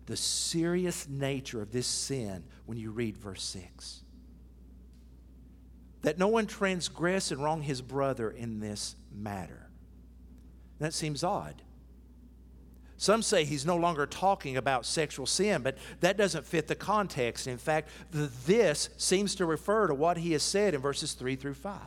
the 0.09 0.17
serious 0.17 1.07
nature 1.07 1.61
of 1.61 1.71
this 1.71 1.85
sin 1.85 2.43
when 2.65 2.79
you 2.79 2.89
read 2.89 3.15
verse 3.15 3.43
6. 3.43 4.01
That 6.01 6.17
no 6.17 6.27
one 6.27 6.47
transgress 6.47 7.29
and 7.29 7.43
wrong 7.43 7.61
his 7.61 7.79
brother 7.81 8.31
in 8.31 8.59
this 8.59 8.95
matter. 9.13 9.69
That 10.79 10.95
seems 10.95 11.23
odd. 11.23 11.61
Some 12.97 13.21
say 13.21 13.45
he's 13.45 13.67
no 13.67 13.77
longer 13.77 14.07
talking 14.07 14.57
about 14.57 14.83
sexual 14.83 15.27
sin, 15.27 15.61
but 15.61 15.77
that 15.99 16.17
doesn't 16.17 16.45
fit 16.45 16.67
the 16.67 16.75
context. 16.75 17.45
In 17.45 17.59
fact, 17.59 17.89
the 18.09 18.31
this 18.47 18.89
seems 18.97 19.35
to 19.35 19.45
refer 19.45 19.85
to 19.85 19.93
what 19.93 20.17
he 20.17 20.31
has 20.31 20.41
said 20.41 20.73
in 20.73 20.81
verses 20.81 21.13
3 21.13 21.35
through 21.35 21.53
5. 21.53 21.79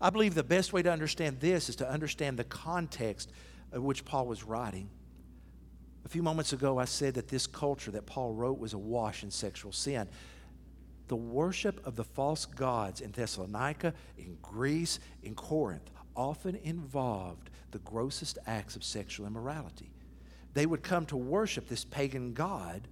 I 0.00 0.08
believe 0.08 0.34
the 0.34 0.42
best 0.42 0.72
way 0.72 0.80
to 0.82 0.90
understand 0.90 1.40
this 1.40 1.68
is 1.68 1.76
to 1.76 1.88
understand 1.88 2.38
the 2.38 2.44
context 2.44 3.30
of 3.72 3.82
which 3.82 4.06
Paul 4.06 4.26
was 4.26 4.42
writing. 4.42 4.88
A 6.04 6.08
few 6.08 6.22
moments 6.22 6.52
ago, 6.52 6.78
I 6.78 6.84
said 6.84 7.14
that 7.14 7.28
this 7.28 7.46
culture 7.46 7.90
that 7.92 8.06
Paul 8.06 8.34
wrote 8.34 8.58
was 8.58 8.74
awash 8.74 9.22
in 9.22 9.30
sexual 9.30 9.72
sin. 9.72 10.06
The 11.08 11.16
worship 11.16 11.86
of 11.86 11.96
the 11.96 12.04
false 12.04 12.46
gods 12.46 13.00
in 13.00 13.10
Thessalonica, 13.12 13.94
in 14.18 14.36
Greece, 14.42 15.00
in 15.22 15.34
Corinth 15.34 15.90
often 16.16 16.56
involved 16.56 17.50
the 17.70 17.78
grossest 17.80 18.38
acts 18.46 18.76
of 18.76 18.84
sexual 18.84 19.26
immorality. 19.26 19.90
They 20.52 20.66
would 20.66 20.82
come 20.82 21.06
to 21.06 21.16
worship 21.16 21.68
this 21.68 21.84
pagan 21.84 22.32
god, 22.32 22.86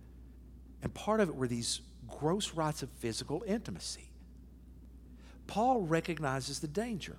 and 0.82 0.92
part 0.92 1.20
of 1.20 1.28
it 1.28 1.36
were 1.36 1.46
these 1.46 1.80
gross 2.08 2.54
rites 2.54 2.82
of 2.82 2.90
physical 2.90 3.44
intimacy. 3.46 4.10
Paul 5.46 5.82
recognizes 5.82 6.60
the 6.60 6.68
danger 6.68 7.16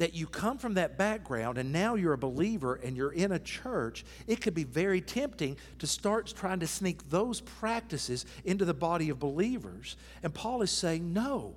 that 0.00 0.14
you 0.14 0.26
come 0.26 0.56
from 0.56 0.74
that 0.74 0.96
background 0.96 1.58
and 1.58 1.70
now 1.70 1.94
you're 1.94 2.14
a 2.14 2.18
believer 2.18 2.76
and 2.76 2.96
you're 2.96 3.12
in 3.12 3.32
a 3.32 3.38
church, 3.38 4.02
it 4.26 4.40
could 4.40 4.54
be 4.54 4.64
very 4.64 5.02
tempting 5.02 5.58
to 5.78 5.86
start 5.86 6.32
trying 6.34 6.58
to 6.58 6.66
sneak 6.66 7.10
those 7.10 7.42
practices 7.42 8.24
into 8.46 8.64
the 8.64 8.72
body 8.72 9.10
of 9.10 9.18
believers. 9.18 9.96
And 10.22 10.32
Paul 10.32 10.62
is 10.62 10.70
saying, 10.70 11.12
no. 11.12 11.54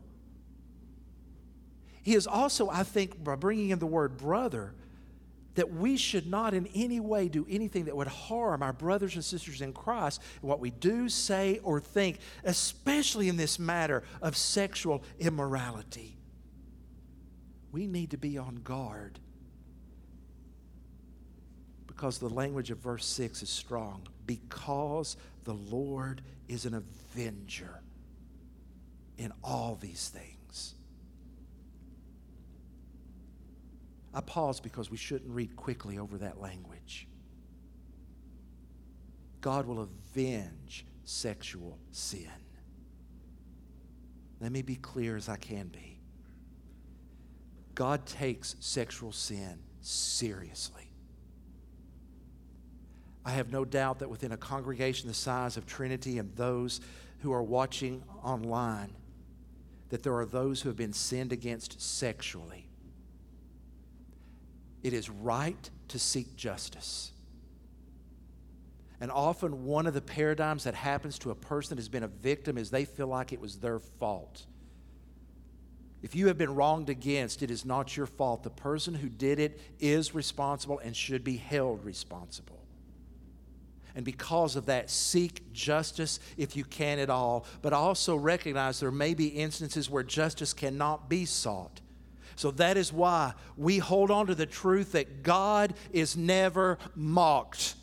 He 2.03 2.15
is 2.15 2.27
also, 2.27 2.69
I 2.69 2.83
think, 2.83 3.23
by 3.23 3.35
bringing 3.35 3.69
in 3.69 3.79
the 3.79 3.85
word 3.85 4.17
brother, 4.17 4.73
that 5.55 5.71
we 5.71 5.95
should 5.95 6.27
not 6.27 6.53
in 6.53 6.67
any 6.75 6.99
way 6.99 7.29
do 7.29 7.47
anything 7.49 7.85
that 7.85 7.95
would 7.95 8.07
harm 8.07 8.61
our 8.61 8.73
brothers 8.73 9.15
and 9.15 9.23
sisters 9.23 9.61
in 9.61 9.71
Christ 9.71 10.21
what 10.41 10.59
we 10.59 10.69
do, 10.69 11.07
say, 11.07 11.61
or 11.63 11.79
think, 11.79 12.19
especially 12.43 13.29
in 13.29 13.37
this 13.37 13.57
matter 13.57 14.03
of 14.21 14.35
sexual 14.35 15.01
immorality 15.17 16.17
we 17.73 17.87
need 17.87 18.11
to 18.11 18.17
be 18.17 18.37
on 18.37 18.55
guard 18.63 19.19
because 21.87 22.19
the 22.19 22.29
language 22.29 22.69
of 22.69 22.77
verse 22.77 23.05
6 23.05 23.41
is 23.41 23.49
strong. 23.49 24.07
Because 24.25 25.17
the 25.43 25.53
Lord 25.53 26.21
is 26.47 26.65
an 26.65 26.75
avenger 26.75 27.81
in 29.17 29.33
all 29.43 29.77
these 29.81 30.09
things. 30.09 30.75
I 34.13 34.21
pause 34.21 34.59
because 34.59 34.91
we 34.91 34.97
shouldn't 34.97 35.31
read 35.31 35.55
quickly 35.55 35.97
over 35.97 36.19
that 36.19 36.39
language. 36.39 37.07
God 39.41 39.65
will 39.65 39.81
avenge 39.81 40.85
sexual 41.05 41.79
sin. 41.91 42.29
Let 44.39 44.51
me 44.51 44.61
be 44.61 44.75
clear 44.75 45.17
as 45.17 45.27
I 45.27 45.37
can 45.37 45.67
be. 45.67 45.92
God 47.75 48.05
takes 48.05 48.55
sexual 48.59 49.11
sin 49.11 49.59
seriously. 49.81 50.91
I 53.25 53.31
have 53.31 53.51
no 53.51 53.63
doubt 53.65 53.99
that 53.99 54.09
within 54.09 54.31
a 54.31 54.37
congregation 54.37 55.07
the 55.07 55.13
size 55.13 55.57
of 55.57 55.65
Trinity 55.65 56.17
and 56.17 56.35
those 56.35 56.81
who 57.19 57.31
are 57.31 57.43
watching 57.43 58.03
online, 58.21 58.93
that 59.89 60.03
there 60.03 60.15
are 60.15 60.25
those 60.25 60.61
who 60.61 60.69
have 60.69 60.75
been 60.75 60.93
sinned 60.93 61.31
against 61.31 61.81
sexually. 61.81 62.67
It 64.81 64.91
is 64.91 65.09
right 65.09 65.69
to 65.87 65.99
seek 65.99 66.35
justice. 66.35 67.11
And 68.99 69.09
often, 69.11 69.65
one 69.65 69.87
of 69.87 69.93
the 69.93 70.01
paradigms 70.01 70.65
that 70.65 70.75
happens 70.75 71.17
to 71.19 71.31
a 71.31 71.35
person 71.35 71.75
that 71.75 71.81
has 71.81 71.89
been 71.89 72.03
a 72.03 72.07
victim 72.07 72.57
is 72.57 72.69
they 72.69 72.85
feel 72.85 73.07
like 73.07 73.31
it 73.31 73.39
was 73.39 73.57
their 73.57 73.79
fault. 73.79 74.45
If 76.03 76.15
you 76.15 76.27
have 76.27 76.37
been 76.37 76.53
wronged 76.53 76.89
against, 76.89 77.41
it 77.41 77.49
is 77.49 77.63
not 77.63 77.95
your 77.95 78.05
fault. 78.05 78.43
The 78.43 78.49
person 78.49 78.93
who 78.93 79.07
did 79.07 79.39
it 79.39 79.59
is 79.79 80.13
responsible 80.13 80.79
and 80.79 80.95
should 80.95 81.23
be 81.23 81.37
held 81.37 81.83
responsible. 81.85 82.59
And 83.95 84.03
because 84.03 84.57
of 84.57 84.65
that, 84.65 84.89
seek 84.89 85.53
justice 85.53 86.19
if 86.35 86.57
you 86.57 86.65
can 86.65 86.99
at 86.99 87.09
all. 87.09 87.45
But 87.61 87.71
also 87.71 88.17
recognize 88.17 88.81
there 88.81 88.91
may 88.91 89.13
be 89.13 89.27
instances 89.27 89.89
where 89.89 90.03
justice 90.03 90.53
cannot 90.53 91.09
be 91.09 91.23
sought. 91.23 91.79
So 92.35 92.51
that 92.51 92.75
is 92.75 92.91
why 92.91 93.33
we 93.55 93.77
hold 93.77 94.11
on 94.11 94.27
to 94.27 94.35
the 94.35 94.45
truth 94.45 94.91
that 94.91 95.23
God 95.23 95.73
is 95.93 96.17
never 96.17 96.79
mocked. 96.95 97.75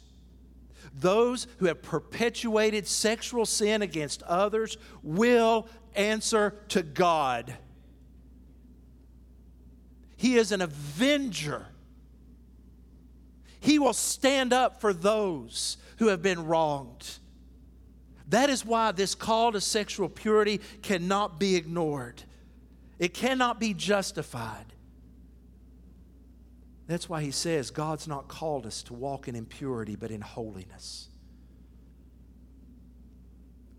Those 0.93 1.47
who 1.59 1.67
have 1.67 1.81
perpetuated 1.81 2.87
sexual 2.87 3.47
sin 3.47 3.81
against 3.81 4.23
others 4.25 4.77
will 5.03 5.69
answer 5.95 6.57
to 6.69 6.83
God. 6.83 7.57
He 10.21 10.37
is 10.37 10.53
an 10.53 10.61
avenger. 10.61 11.65
He 13.59 13.79
will 13.79 13.95
stand 13.95 14.53
up 14.53 14.79
for 14.79 14.93
those 14.93 15.79
who 15.97 16.09
have 16.09 16.21
been 16.21 16.45
wronged. 16.45 17.09
That 18.29 18.51
is 18.51 18.63
why 18.63 18.93
this 18.93 19.15
call 19.15 19.53
to 19.53 19.63
sexual 19.63 20.11
purity 20.11 20.61
cannot 20.83 21.41
be 21.41 21.57
ignored. 21.57 22.23
It 22.99 23.15
cannot 23.15 23.59
be 23.59 23.73
justified. 23.73 24.67
That's 26.87 27.09
why 27.09 27.23
he 27.23 27.31
says 27.31 27.71
God's 27.71 28.07
not 28.07 28.29
called 28.29 28.67
us 28.67 28.83
to 28.85 28.93
walk 28.93 29.27
in 29.27 29.35
impurity, 29.35 29.97
but 29.97 30.11
in 30.11 30.21
holiness. 30.21 31.09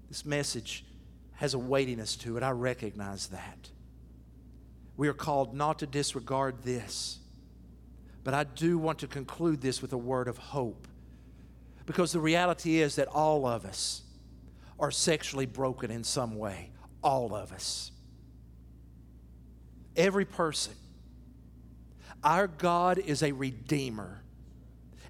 This 0.09 0.25
message 0.25 0.85
has 1.33 1.53
a 1.53 1.59
weightiness 1.59 2.15
to 2.15 2.35
it. 2.37 2.41
I 2.41 2.49
recognize 2.49 3.27
that. 3.27 3.69
We 4.97 5.07
are 5.07 5.13
called 5.13 5.53
not 5.53 5.79
to 5.79 5.87
disregard 5.87 6.63
this. 6.63 7.19
But 8.23 8.33
I 8.33 8.43
do 8.43 8.77
want 8.77 8.99
to 8.99 9.07
conclude 9.07 9.61
this 9.61 9.81
with 9.81 9.93
a 9.93 9.97
word 9.97 10.27
of 10.27 10.37
hope. 10.37 10.87
Because 11.85 12.11
the 12.11 12.19
reality 12.19 12.79
is 12.79 12.95
that 12.95 13.07
all 13.07 13.47
of 13.47 13.65
us 13.65 14.03
are 14.79 14.91
sexually 14.91 15.45
broken 15.45 15.91
in 15.91 16.03
some 16.03 16.37
way. 16.37 16.69
All 17.03 17.33
of 17.33 17.51
us. 17.51 17.91
Every 19.95 20.25
person. 20.25 20.73
Our 22.23 22.47
God 22.47 22.99
is 22.99 23.23
a 23.23 23.31
redeemer, 23.31 24.21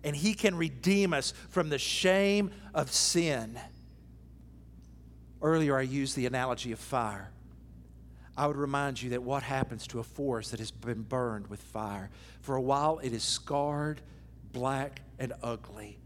and 0.04 0.16
He 0.16 0.34
can 0.34 0.56
redeem 0.56 1.14
us 1.14 1.34
from 1.50 1.70
the 1.70 1.78
shame 1.78 2.52
of 2.74 2.92
sin. 2.92 3.60
Earlier, 5.42 5.78
I 5.78 5.82
used 5.82 6.16
the 6.16 6.26
analogy 6.26 6.72
of 6.72 6.80
fire. 6.80 7.32
I 8.38 8.48
would 8.48 8.58
remind 8.58 9.02
you 9.02 9.12
that 9.12 9.24
what 9.24 9.44
happens 9.44 9.86
to 9.88 10.00
a 10.00 10.04
forest 10.04 10.52
that 10.52 10.60
has 10.60 10.72
been 10.72 11.02
burned 11.02 11.48
with 11.48 11.62
fire? 11.62 12.10
For 12.42 12.56
a 12.56 12.62
while, 12.62 13.00
it 13.00 13.14
is 13.14 13.24
scarred, 13.24 14.02
black, 14.52 15.02
and 15.20 15.34
ugly. 15.44 16.00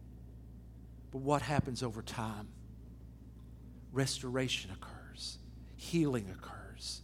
But 1.11 1.19
what 1.19 1.41
happens 1.41 1.83
over 1.83 2.01
time? 2.01 2.47
Restoration 3.91 4.71
occurs, 4.71 5.38
healing 5.77 6.29
occurs. 6.31 7.01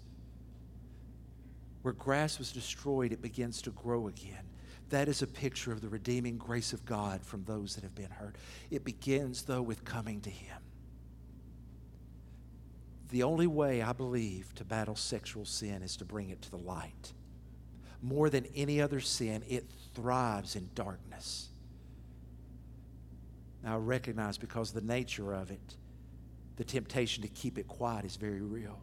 Where 1.84 1.94
grass 1.94 2.38
was 2.38 2.52
destroyed, 2.52 3.12
it 3.12 3.22
begins 3.22 3.62
to 3.64 3.72
grow 3.72 4.08
again. 4.08 4.44
That 4.90 5.08
is 5.08 5.22
a 5.22 5.28
picture 5.28 5.72
of 5.72 5.82
the 5.82 5.88
redeeming 5.88 6.38
grace 6.38 6.74
of 6.74 6.86
God 6.86 7.24
from 7.24 7.44
those 7.46 7.76
that 7.76 7.84
have 7.84 7.96
been 7.96 8.12
hurt. 8.12 8.36
It 8.70 8.84
begins, 8.84 9.44
though, 9.44 9.62
with 9.62 9.86
coming 9.86 10.20
to 10.22 10.30
Him. 10.30 10.58
The 13.12 13.24
only 13.24 13.48
way 13.48 13.82
I 13.82 13.92
believe 13.92 14.56
to 14.56 14.64
battle 14.64 14.96
sexual 14.96 15.44
sin 15.44 15.84
is 15.84 15.98
to 15.98 16.06
bring 16.06 16.30
it 16.30 16.42
to 16.44 16.50
the 16.52 16.58
light. 16.58 17.14
More 18.02 18.30
than 18.30 18.48
any 18.56 18.82
other 18.82 19.02
sin, 19.02 19.44
it 19.50 19.66
thrives 19.94 20.56
in 20.56 20.70
darkness. 20.74 21.50
Now, 23.64 23.76
I 23.76 23.78
recognize 23.78 24.38
because 24.38 24.70
of 24.70 24.76
the 24.76 24.94
nature 24.94 25.34
of 25.34 25.52
it, 25.52 25.76
the 26.56 26.64
temptation 26.64 27.22
to 27.24 27.30
keep 27.30 27.58
it 27.58 27.68
quiet 27.68 28.06
is 28.06 28.16
very 28.16 28.42
real. 28.42 28.80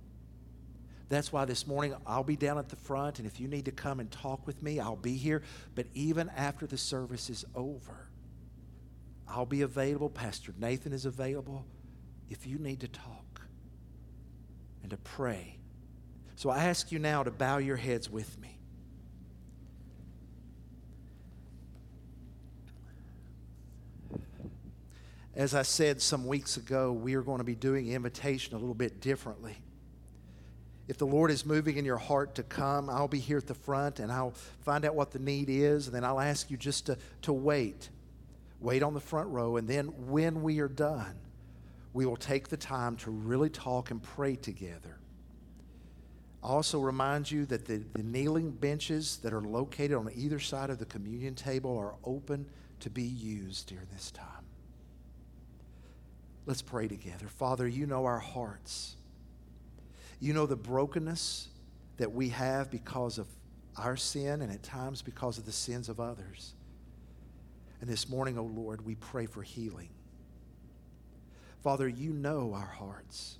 That's 1.09 1.33
why 1.33 1.47
this 1.47 1.67
morning 1.67 1.95
I'll 2.07 2.23
be 2.23 2.37
down 2.37 2.59
at 2.59 2.69
the 2.69 2.77
front, 2.77 3.19
and 3.19 3.27
if 3.27 3.41
you 3.41 3.49
need 3.49 3.65
to 3.65 3.73
come 3.73 3.99
and 3.99 4.11
talk 4.11 4.47
with 4.47 4.63
me, 4.63 4.79
I'll 4.79 4.95
be 4.95 5.17
here. 5.17 5.43
But 5.75 5.87
even 5.95 6.31
after 6.37 6.67
the 6.67 6.77
service 6.77 7.31
is 7.31 7.47
over, 7.55 8.11
I'll 9.27 9.47
be 9.47 9.63
available. 9.63 10.11
Pastor 10.11 10.53
Nathan 10.59 10.93
is 10.93 11.07
available 11.07 11.65
if 12.29 12.47
you 12.47 12.59
need 12.59 12.81
to 12.81 12.89
talk 12.89 13.18
and 14.89 14.99
to 14.99 15.11
pray. 15.11 15.59
So 16.37 16.49
I 16.49 16.65
ask 16.65 16.91
you 16.91 16.99
now 16.99 17.23
to 17.23 17.31
bow 17.31 17.59
your 17.59 17.77
heads 17.77 18.09
with 18.09 18.41
me. 18.41 18.59
As 25.35 25.55
I 25.55 25.63
said 25.63 26.01
some 26.01 26.27
weeks 26.27 26.57
ago, 26.57 26.91
we 26.93 27.15
are 27.15 27.23
going 27.23 27.39
to 27.39 27.45
be 27.45 27.55
doing 27.55 27.89
invitation 27.89 28.55
a 28.55 28.59
little 28.59 28.75
bit 28.75 29.01
differently. 29.01 29.59
If 30.89 30.97
the 30.97 31.07
Lord 31.07 31.31
is 31.31 31.45
moving 31.45 31.77
in 31.77 31.85
your 31.85 31.99
heart 31.99 32.37
to 32.37 32.43
come, 32.43 32.89
I'll 32.89 33.09
be 33.09 33.19
here 33.19 33.37
at 33.37 33.47
the 33.47 33.55
front 33.55 34.01
and 34.01 34.11
I'll 34.11 34.33
find 34.63 34.87
out 34.87 34.95
what 34.95 35.11
the 35.11 35.19
need 35.19 35.51
is, 35.51 35.87
and 35.87 35.95
then 35.95 36.03
I'll 36.03 36.19
ask 36.19 36.51
you 36.51 36.57
just 36.57 36.87
to, 36.87 36.97
to 37.23 37.33
wait. 37.33 37.91
Wait 38.59 38.83
on 38.83 38.95
the 38.95 39.01
front 39.01 39.29
row, 39.29 39.59
and 39.59 39.69
then 39.69 39.87
when 40.09 40.43
we 40.43 40.61
are 40.61 40.69
done, 40.69 41.15
we 41.99 42.07
will 42.07 42.17
take 42.17 42.47
the 42.47 42.57
time 42.57 42.95
to 42.95 43.11
really 43.11 43.51
talk 43.51 43.91
and 43.91 44.01
pray 44.01 44.37
together. 44.37 45.01
I 46.45 46.47
also 46.47 46.79
remind 46.79 47.29
you 47.29 47.45
that 47.47 47.65
the, 47.67 47.83
the 47.93 48.05
kneeling 48.05 48.53
benches 48.53 49.17
that 49.25 49.33
are 49.33 49.41
located 49.41 49.95
on 49.97 50.09
either 50.15 50.39
side 50.39 50.71
of 50.71 50.79
the 50.79 50.85
communion 50.85 51.35
table 51.35 51.77
are 51.77 51.97
open 52.05 52.47
to 52.79 52.89
be 52.89 53.03
used 53.03 53.67
during 53.67 53.89
this 53.93 54.13
time. 54.13 54.45
Let's 56.47 56.63
pray 56.63 56.87
together. 56.87 57.27
Father, 57.27 57.67
you 57.67 57.85
know 57.85 58.05
our 58.05 58.21
hearts. 58.21 58.95
You 60.21 60.35
know 60.35 60.47
the 60.47 60.55
brokenness 60.55 61.49
that 61.97 62.13
we 62.13 62.29
have 62.29 62.71
because 62.71 63.19
of 63.19 63.27
our 63.77 63.97
sin 63.97 64.41
and 64.43 64.53
at 64.53 64.63
times 64.63 65.03
because 65.03 65.37
of 65.37 65.47
the 65.47 65.53
sins 65.53 65.89
of 65.89 65.99
others. 65.99 66.55
And 67.81 67.91
this 67.91 68.09
morning, 68.09 68.39
O 68.39 68.43
oh 68.43 68.45
Lord, 68.45 68.87
we 68.87 68.95
pray 68.95 69.27
for 69.27 69.43
healing. 69.43 69.89
Father, 71.63 71.89
you 71.89 72.13
know 72.13 72.53
our 72.55 72.67
hearts. 72.67 73.39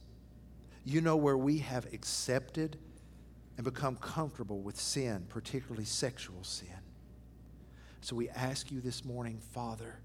You 0.85 1.01
know 1.01 1.17
where 1.17 1.37
we 1.37 1.59
have 1.59 1.93
accepted 1.93 2.79
and 3.57 3.65
become 3.65 3.97
comfortable 3.97 4.61
with 4.61 4.81
sin, 4.81 5.27
particularly 5.29 5.85
sexual 5.85 6.43
sin. 6.45 6.69
So 8.01 8.17
we 8.17 8.29
ask 8.31 8.71
you 8.71 8.81
this 8.81 9.05
morning, 9.05 9.41
Father, 9.53 9.99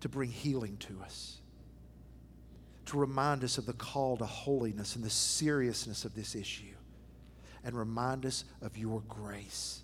to 0.00 0.08
bring 0.08 0.30
healing 0.30 0.76
to 0.76 1.00
us, 1.02 1.40
to 2.86 2.98
remind 2.98 3.42
us 3.42 3.58
of 3.58 3.66
the 3.66 3.72
call 3.72 4.16
to 4.18 4.26
holiness 4.26 4.94
and 4.94 5.04
the 5.04 5.10
seriousness 5.10 6.04
of 6.04 6.14
this 6.14 6.34
issue, 6.34 6.76
and 7.64 7.74
remind 7.74 8.24
us 8.24 8.44
of 8.62 8.76
your 8.76 9.02
grace. 9.08 9.80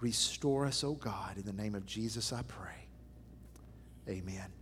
Restore 0.00 0.66
us, 0.66 0.82
O 0.82 0.88
oh 0.88 0.94
God. 0.94 1.36
In 1.36 1.44
the 1.44 1.52
name 1.52 1.74
of 1.74 1.86
Jesus, 1.86 2.32
I 2.32 2.42
pray. 2.42 2.83
Amen. 4.08 4.52